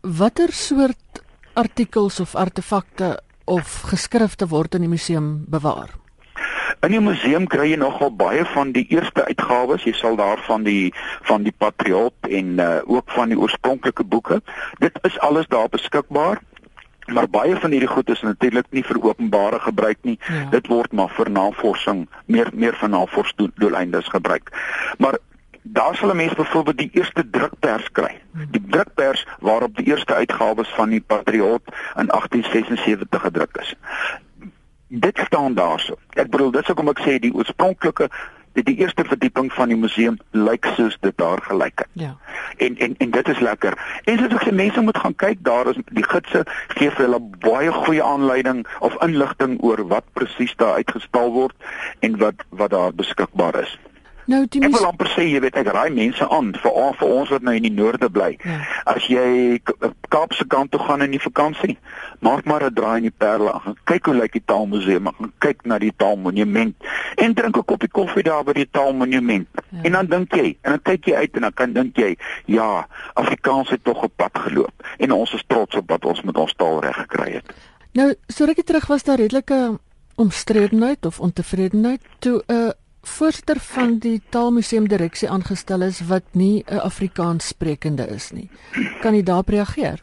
Watter 0.00 0.52
soort 0.52 1.22
artikels 1.52 2.20
of 2.20 2.34
artefakte 2.34 3.18
of 3.44 3.80
geskrifte 3.90 4.48
word 4.48 4.78
in 4.78 4.86
die 4.86 4.92
museum 4.92 5.44
bewaar? 5.48 5.92
In 6.80 6.94
die 6.94 7.00
museum 7.02 7.46
kry 7.50 7.70
jy 7.72 7.78
nogal 7.80 8.12
baie 8.16 8.44
van 8.54 8.72
die 8.76 8.86
eerste 8.94 9.24
uitgawes. 9.26 9.84
Jy 9.84 9.92
sal 9.98 10.16
daarvan 10.16 10.64
die 10.66 10.92
van 11.28 11.42
die 11.46 11.54
Patriot 11.56 12.28
en 12.28 12.60
uh, 12.60 12.68
ook 12.84 13.10
van 13.16 13.32
die 13.32 13.38
oorspronklike 13.38 14.04
boeke. 14.04 14.40
Dit 14.78 14.98
is 15.08 15.18
alles 15.26 15.50
daar 15.50 15.68
beskikbaar. 15.68 16.40
Maar 17.10 17.26
baie 17.28 17.56
van 17.56 17.70
hierdie 17.74 17.90
goed 17.90 18.10
is 18.10 18.22
natuurlik 18.22 18.66
nie 18.70 18.84
vir 18.86 19.00
openbare 19.02 19.58
gebruik 19.60 19.98
nie. 20.06 20.18
Ja. 20.28 20.44
Dit 20.54 20.70
word 20.70 20.92
maar 20.92 21.10
vir 21.16 21.30
navorsing, 21.30 22.06
meer 22.26 22.52
meer 22.54 22.76
vir 22.78 22.92
navorsingsdoeleindes 22.92 24.08
gebruik. 24.14 24.52
Maar 24.98 25.18
daar 25.62 25.96
sal 25.96 26.12
'n 26.14 26.16
mens 26.16 26.34
byvoorbeeld 26.34 26.78
die 26.78 26.90
eerste 26.92 27.30
drukpers 27.30 27.92
kry. 27.92 28.20
Die 28.50 28.62
drukpers 28.66 29.26
waarop 29.40 29.76
die 29.76 29.86
eerste 29.86 30.14
uitgawes 30.14 30.68
van 30.68 30.88
die 30.88 31.00
Patriot 31.00 31.62
in 31.96 32.06
1876 32.06 33.20
gedruk 33.20 33.56
is 33.56 33.74
dit 34.90 35.22
staan 35.26 35.54
daarso. 35.54 35.96
Ek 36.18 36.30
bedoel 36.30 36.50
dis 36.50 36.66
hoekom 36.66 36.90
ek 36.90 37.02
sê 37.06 37.18
die 37.22 37.34
oorspronklike 37.34 38.10
die, 38.58 38.64
die 38.66 38.76
eerste 38.82 39.04
verdieping 39.06 39.52
van 39.54 39.70
die 39.70 39.78
museum 39.78 40.16
lyk 40.34 40.66
soos 40.74 40.96
dit 41.06 41.14
daar 41.22 41.42
gelyk 41.46 41.84
het. 41.84 41.90
Ja. 41.92 42.16
En 42.58 42.78
en 42.78 42.96
en 42.98 43.10
dit 43.10 43.28
is 43.28 43.38
lekker. 43.38 43.76
En 44.04 44.18
soos 44.18 44.34
ek 44.34 44.48
sê 44.48 44.54
mense 44.54 44.82
moet 44.82 44.98
gaan 44.98 45.14
kyk 45.14 45.44
daar 45.46 45.70
is 45.70 45.78
die 45.94 46.06
gidse 46.06 46.42
gee 46.74 46.90
vir 46.90 47.06
hulle 47.06 47.20
baie 47.46 47.72
goeie 47.84 48.02
aanleiding 48.02 48.64
of 48.80 48.98
inligting 49.06 49.60
oor 49.62 49.86
wat 49.92 50.10
presies 50.18 50.56
daar 50.56 50.82
uitgestal 50.82 51.30
word 51.36 51.70
en 52.00 52.18
wat 52.18 52.42
wat 52.50 52.74
daar 52.74 52.94
beskikbaar 52.94 53.62
is. 53.62 53.78
Nou 54.26 54.46
die 54.48 54.62
Ek 54.62 54.72
wil 54.74 54.86
amper 54.86 55.08
sê 55.14 55.24
jy 55.28 55.40
weet 55.40 55.56
ek 55.56 55.70
raai 55.72 55.90
mense 55.90 56.26
aan 56.28 56.52
vir 56.62 56.72
vir 57.00 57.08
ons 57.08 57.30
wat 57.30 57.42
nou 57.42 57.54
in 57.56 57.62
die 57.62 57.72
noorde 57.72 58.10
bly. 58.10 58.36
Ja. 58.44 58.58
As 58.84 59.06
jy 59.08 59.60
Kaapse 60.10 60.44
kant 60.50 60.70
toe 60.70 60.80
gaan 60.82 61.02
in 61.02 61.14
die 61.14 61.22
vakansie, 61.22 61.76
maak 62.20 62.44
maar 62.44 62.64
'n 62.64 62.74
draai 62.74 62.96
in 62.96 63.08
die 63.08 63.16
Parel 63.16 63.52
aan. 63.52 63.76
Kyk 63.84 64.06
hoe 64.06 64.14
lyk 64.14 64.32
die 64.32 64.44
Taalmuseum, 64.44 65.06
gaan 65.06 65.32
kyk 65.38 65.64
na 65.64 65.78
die 65.78 65.92
Taalmonument 65.96 66.74
en 67.16 67.34
drink 67.34 67.56
'n 67.56 67.64
koppie 67.64 67.88
koffie 67.88 68.22
daar 68.22 68.44
by 68.44 68.52
die 68.52 68.70
Taalmonument. 68.70 69.48
Ja. 69.70 69.82
En 69.82 69.92
dan 69.92 70.06
dink 70.06 70.34
jy, 70.34 70.56
en 70.62 70.70
dan 70.70 70.82
kyk 70.82 71.04
jy 71.04 71.14
uit 71.14 71.34
en 71.34 71.40
dan 71.40 71.52
kan 71.52 71.72
dink 71.72 71.96
jy, 71.96 72.16
ja, 72.46 72.86
Afrikaans 73.14 73.70
het 73.70 73.84
tog 73.84 74.02
op 74.02 74.12
pad 74.16 74.38
geloop 74.38 74.74
en 74.98 75.12
ons 75.12 75.34
is 75.34 75.44
trots 75.46 75.76
op 75.76 75.88
wat 75.90 76.04
ons 76.04 76.22
met 76.22 76.36
ons 76.36 76.54
taal 76.54 76.80
reg 76.80 76.96
gekry 76.96 77.32
het. 77.32 77.54
Nou, 77.92 78.14
so 78.28 78.44
rukkie 78.44 78.64
terug 78.64 78.86
was 78.86 79.02
daar 79.02 79.16
redelike 79.16 79.78
omstredenheid 80.14 81.06
of 81.06 81.20
ontevredenheid 81.20 82.00
toe 82.18 82.42
'n 82.46 82.52
uh, 82.52 82.70
voorsitter 83.02 83.60
van 83.60 83.98
die 83.98 84.20
Taalmuseum 84.28 84.88
direksie 84.88 85.28
aangestel 85.30 85.82
is 85.82 86.00
wat 86.08 86.24
nie 86.32 86.64
'n 86.66 86.78
Afrikaans 86.78 87.46
sprekende 87.46 88.06
is 88.08 88.30
nie. 88.30 88.50
Kan 89.00 89.14
jy 89.14 89.22
daarop 89.22 89.48
reageer? 89.48 90.02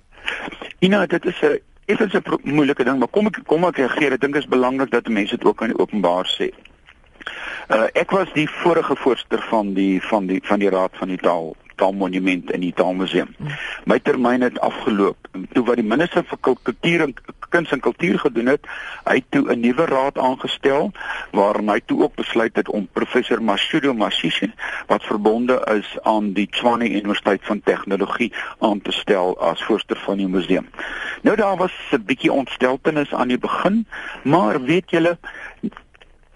Ina, 0.80 1.06
dit 1.06 1.26
is 1.26 1.42
'n 1.42 1.60
effens 1.86 2.14
'n 2.14 2.24
moeilike 2.44 2.84
ding, 2.84 3.00
maar 3.00 3.08
kom 3.08 3.28
ek 3.28 3.40
kom 3.46 3.64
ek 3.64 3.78
reageer. 3.78 4.14
Ek 4.14 4.22
dink 4.22 4.34
dit 4.34 4.44
is 4.44 4.50
belangrik 4.50 4.92
dat 4.92 5.08
mense 5.08 5.36
dit 5.36 5.46
ook 5.46 5.62
aan 5.62 5.70
die 5.70 5.80
openbaar 5.80 6.26
sê. 6.26 6.50
Uh, 7.70 7.88
ek 7.94 8.12
was 8.12 8.34
die 8.34 8.50
vorige 8.50 8.96
voorsitter 8.96 9.42
van 9.50 9.74
die 9.74 10.02
van 10.02 10.26
die 10.26 10.42
van 10.44 10.60
die 10.60 10.70
raad 10.70 10.92
van 10.94 11.08
die 11.08 11.18
taal 11.18 11.56
taalmonument 11.78 12.52
in 12.52 12.64
die 12.66 12.74
taalmuseum. 12.76 13.34
My 13.86 14.00
termyn 14.04 14.46
het 14.46 14.60
afgeloop. 14.66 15.30
Toe 15.54 15.64
wat 15.68 15.80
die 15.80 15.86
minister 15.86 16.26
vir 16.28 16.40
kultuur 16.42 17.06
en 17.06 17.14
kuns 17.54 17.72
en 17.72 17.80
kultuur 17.80 18.20
gedoen 18.20 18.52
het, 18.52 18.66
hy 19.08 19.16
het 19.20 19.28
toe 19.32 19.46
'n 19.54 19.60
nuwe 19.60 19.86
raad 19.86 20.18
aangestel 20.18 20.92
waarin 21.32 21.70
hy 21.70 21.80
toe 21.86 22.02
ook 22.04 22.16
besluit 22.16 22.56
het 22.56 22.70
om 22.70 22.88
professor 22.94 23.44
Mashudo 23.44 23.94
Masisi 23.94 24.52
wat 24.88 25.04
verbonde 25.04 25.62
is 25.76 25.98
aan 26.04 26.34
die 26.34 26.48
Tshwane 26.48 26.90
Universiteit 26.90 27.42
van 27.44 27.62
Tegnologie 27.62 28.34
aan 28.60 28.82
te 28.82 28.92
stel 28.92 29.40
as 29.40 29.64
voorsteur 29.64 29.98
van 29.98 30.18
die 30.18 30.28
museum. 30.28 30.68
Nou 31.22 31.36
daar 31.36 31.58
was 31.58 31.74
'n 31.92 32.04
bietjie 32.06 32.32
ontsteltenis 32.32 33.14
aan 33.14 33.28
die 33.28 33.40
begin, 33.40 33.88
maar 34.24 34.62
weet 34.64 34.90
julle 34.90 35.18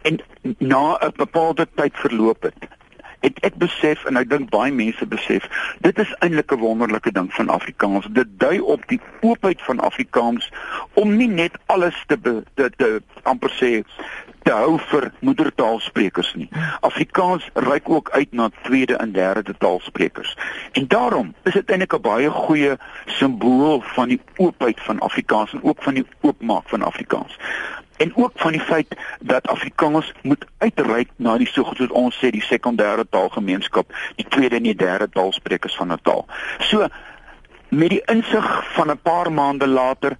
en 0.01 0.19
na 0.57 0.97
'n 0.99 1.13
bepaalde 1.15 1.67
tyd 1.75 1.97
verloop 1.97 2.41
het 2.41 2.79
het 3.21 3.39
ek 3.45 3.55
besef 3.61 4.05
en 4.09 4.17
ek 4.17 4.29
dink 4.29 4.49
baie 4.53 4.73
mense 4.73 5.05
besef 5.05 5.47
dit 5.85 5.99
is 5.99 6.13
eintlik 6.19 6.51
'n 6.53 6.59
wonderlike 6.59 7.11
ding 7.11 7.29
van 7.33 7.49
Afrikaans. 7.49 8.07
Dit 8.11 8.27
dui 8.39 8.59
op 8.59 8.87
die 8.87 9.01
oopheid 9.21 9.61
van 9.61 9.79
Afrikaans 9.79 10.51
om 10.93 11.15
nie 11.15 11.27
net 11.27 11.57
alles 11.65 12.03
te 12.07 12.17
be, 12.17 12.43
te, 12.53 12.69
te 12.77 13.01
amper 13.23 13.51
sê 13.61 13.83
te 14.43 14.51
hou 14.51 14.77
vir 14.89 15.11
moedertaalsprekers 15.19 16.33
nie. 16.35 16.49
Afrikaans 16.81 17.49
reik 17.53 17.89
ook 17.89 18.09
uit 18.09 18.31
na 18.31 18.49
tweede 18.61 18.95
en 18.95 19.11
derde 19.11 19.57
taalsprekers. 19.57 20.37
En 20.71 20.87
daarom 20.87 21.33
is 21.43 21.53
dit 21.53 21.69
eintlik 21.69 21.93
'n 21.93 22.01
baie 22.01 22.29
goeie 22.29 22.77
simbool 23.05 23.81
van 23.81 24.07
die 24.07 24.21
oopheid 24.37 24.79
van 24.81 24.99
Afrikaans 24.99 25.53
en 25.53 25.63
ook 25.63 25.83
van 25.83 25.93
die 25.93 26.05
oopmaak 26.21 26.69
van 26.69 26.81
Afrikaans 26.81 27.37
en 28.01 28.15
ook 28.15 28.31
van 28.35 28.51
die 28.51 28.61
feit 28.61 28.95
dat 29.19 29.47
Afrikaans 29.47 30.13
moet 30.21 30.45
uitreik 30.57 31.09
na 31.15 31.37
die 31.37 31.47
sogenaamde 31.47 31.93
ons 31.93 32.17
sê 32.17 32.31
die 32.33 32.43
sekondêre 32.45 33.05
taalgemeenskap, 33.09 33.93
die 34.15 34.25
tweede 34.27 34.57
en 34.59 34.67
die 34.69 34.75
derde 34.75 35.09
taalsprekers 35.09 35.75
van 35.75 35.93
'n 35.93 36.01
taal. 36.01 36.25
So 36.59 36.87
met 37.69 37.89
die 37.89 38.01
insig 38.05 38.73
van 38.73 38.91
'n 38.91 38.99
paar 39.01 39.31
maande 39.31 39.67
later 39.67 40.17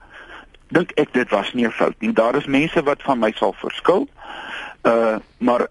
dink 0.67 0.91
ek 0.95 1.13
dit 1.13 1.29
was 1.29 1.53
nie 1.53 1.65
'n 1.65 1.71
fout 1.71 1.99
nie. 1.99 2.13
Daar 2.13 2.35
is 2.35 2.45
mense 2.45 2.83
wat 2.83 3.01
van 3.01 3.19
my 3.19 3.31
sal 3.35 3.53
verskil. 3.53 4.07
Uh 4.83 5.15
maar 5.37 5.67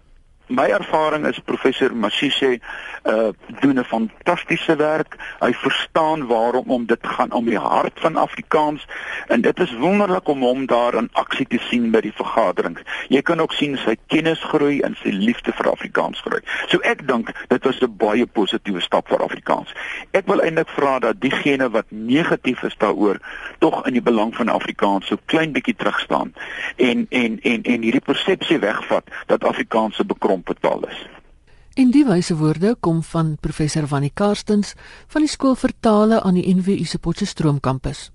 my 0.50 0.68
ervaring 0.68 1.24
is 1.26 1.38
professor 1.38 1.90
Masise 1.90 2.60
uh 3.04 3.32
doen 3.60 3.78
'n 3.78 3.84
fantastiese 3.84 4.76
werk. 4.76 5.16
Hy 5.38 5.52
verstaan 5.52 6.26
waarom 6.26 6.70
om 6.70 6.86
dit 6.86 7.06
gaan 7.06 7.32
om 7.32 7.44
die 7.44 7.58
hart 7.58 8.00
van 8.00 8.16
Afrikaans 8.16 8.86
en 9.26 9.40
dit 9.40 9.60
is 9.60 9.76
wonderlik 9.76 10.28
om 10.28 10.40
hom 10.40 10.66
daar 10.66 10.94
in 10.94 11.08
aksie 11.12 11.46
te 11.46 11.58
sien 11.58 11.90
by 11.90 12.00
die 12.00 12.12
vergaderings. 12.12 12.80
Jy 13.08 13.22
kan 13.22 13.40
ook 13.40 13.52
sien 13.52 13.78
sy 13.78 13.96
kennis 14.06 14.42
groei 14.42 14.80
en 14.80 14.96
sy 15.02 15.08
liefde 15.08 15.52
vir 15.52 15.70
Afrikaans 15.70 16.20
groei. 16.20 16.40
So 16.66 16.78
ek 16.78 17.06
dink 17.06 17.32
dit 17.48 17.64
was 17.64 17.80
'n 17.80 17.96
baie 17.96 18.26
positiewe 18.26 18.80
stap 18.80 19.08
vir 19.08 19.22
Afrikaans. 19.22 19.72
Ek 20.10 20.26
wil 20.26 20.40
eintlik 20.40 20.68
vra 20.68 20.98
dat 20.98 21.20
diegene 21.20 21.70
wat 21.70 21.86
negatief 21.88 22.62
is 22.62 22.76
daaroor 22.76 23.18
tog 23.58 23.86
in 23.86 23.92
die 23.92 24.02
belang 24.02 24.36
van 24.36 24.48
Afrikaans 24.48 25.06
so 25.06 25.16
klein 25.24 25.52
bietjie 25.52 25.76
terugstaan 25.76 26.34
en 26.76 27.06
en 27.08 27.38
en 27.42 27.62
en 27.62 27.82
hierdie 27.82 28.04
persepsie 28.04 28.58
wegvat 28.58 29.04
dat 29.26 29.44
Afrikaans 29.44 29.96
se 29.96 30.04
bekrompe 30.42 30.60
taal 30.60 30.88
is. 30.88 31.08
In 31.74 31.90
die 31.90 32.04
wyse 32.04 32.36
woorde 32.36 32.76
kom 32.80 33.02
van 33.02 33.36
professor 33.40 33.86
Vannie 33.86 34.10
Karstens 34.14 34.74
van 35.06 35.20
die 35.22 35.30
skool 35.30 35.54
vir 35.54 35.72
tale 35.80 36.22
aan 36.22 36.34
die 36.34 36.54
NWU 36.54 36.84
se 36.84 36.98
Potchefstroom 36.98 37.60
kampus. 37.60 38.10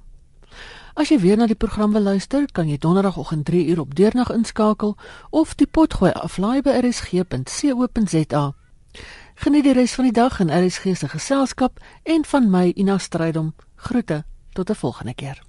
As 0.93 1.09
jy 1.09 1.19
weer 1.19 1.37
na 1.37 1.45
die 1.49 1.55
program 1.55 1.93
wil 1.93 2.01
luister, 2.01 2.45
kan 2.51 2.69
jy 2.69 2.77
donderdagoggend 2.77 3.49
3uur 3.49 3.79
op 3.79 3.95
deurnag 3.95 4.29
inskakel 4.29 4.97
of 5.29 5.55
die 5.55 5.67
potgooi 5.67 6.11
aflaai 6.11 6.61
by 6.61 6.69
rsg.co.za. 6.81 8.53
Geniet 9.35 9.63
die 9.63 9.73
res 9.73 9.93
van 9.97 10.05
die 10.05 10.13
dag 10.13 10.39
in 10.39 10.51
RSG 10.53 10.97
se 10.97 11.07
geselskap 11.09 11.79
en 12.03 12.25
van 12.25 12.49
my 12.49 12.71
Ina 12.75 12.97
Strydom. 12.97 13.53
Groete 13.83 14.23
tot 14.53 14.69
'n 14.69 14.75
volgende 14.75 15.13
keer. 15.13 15.43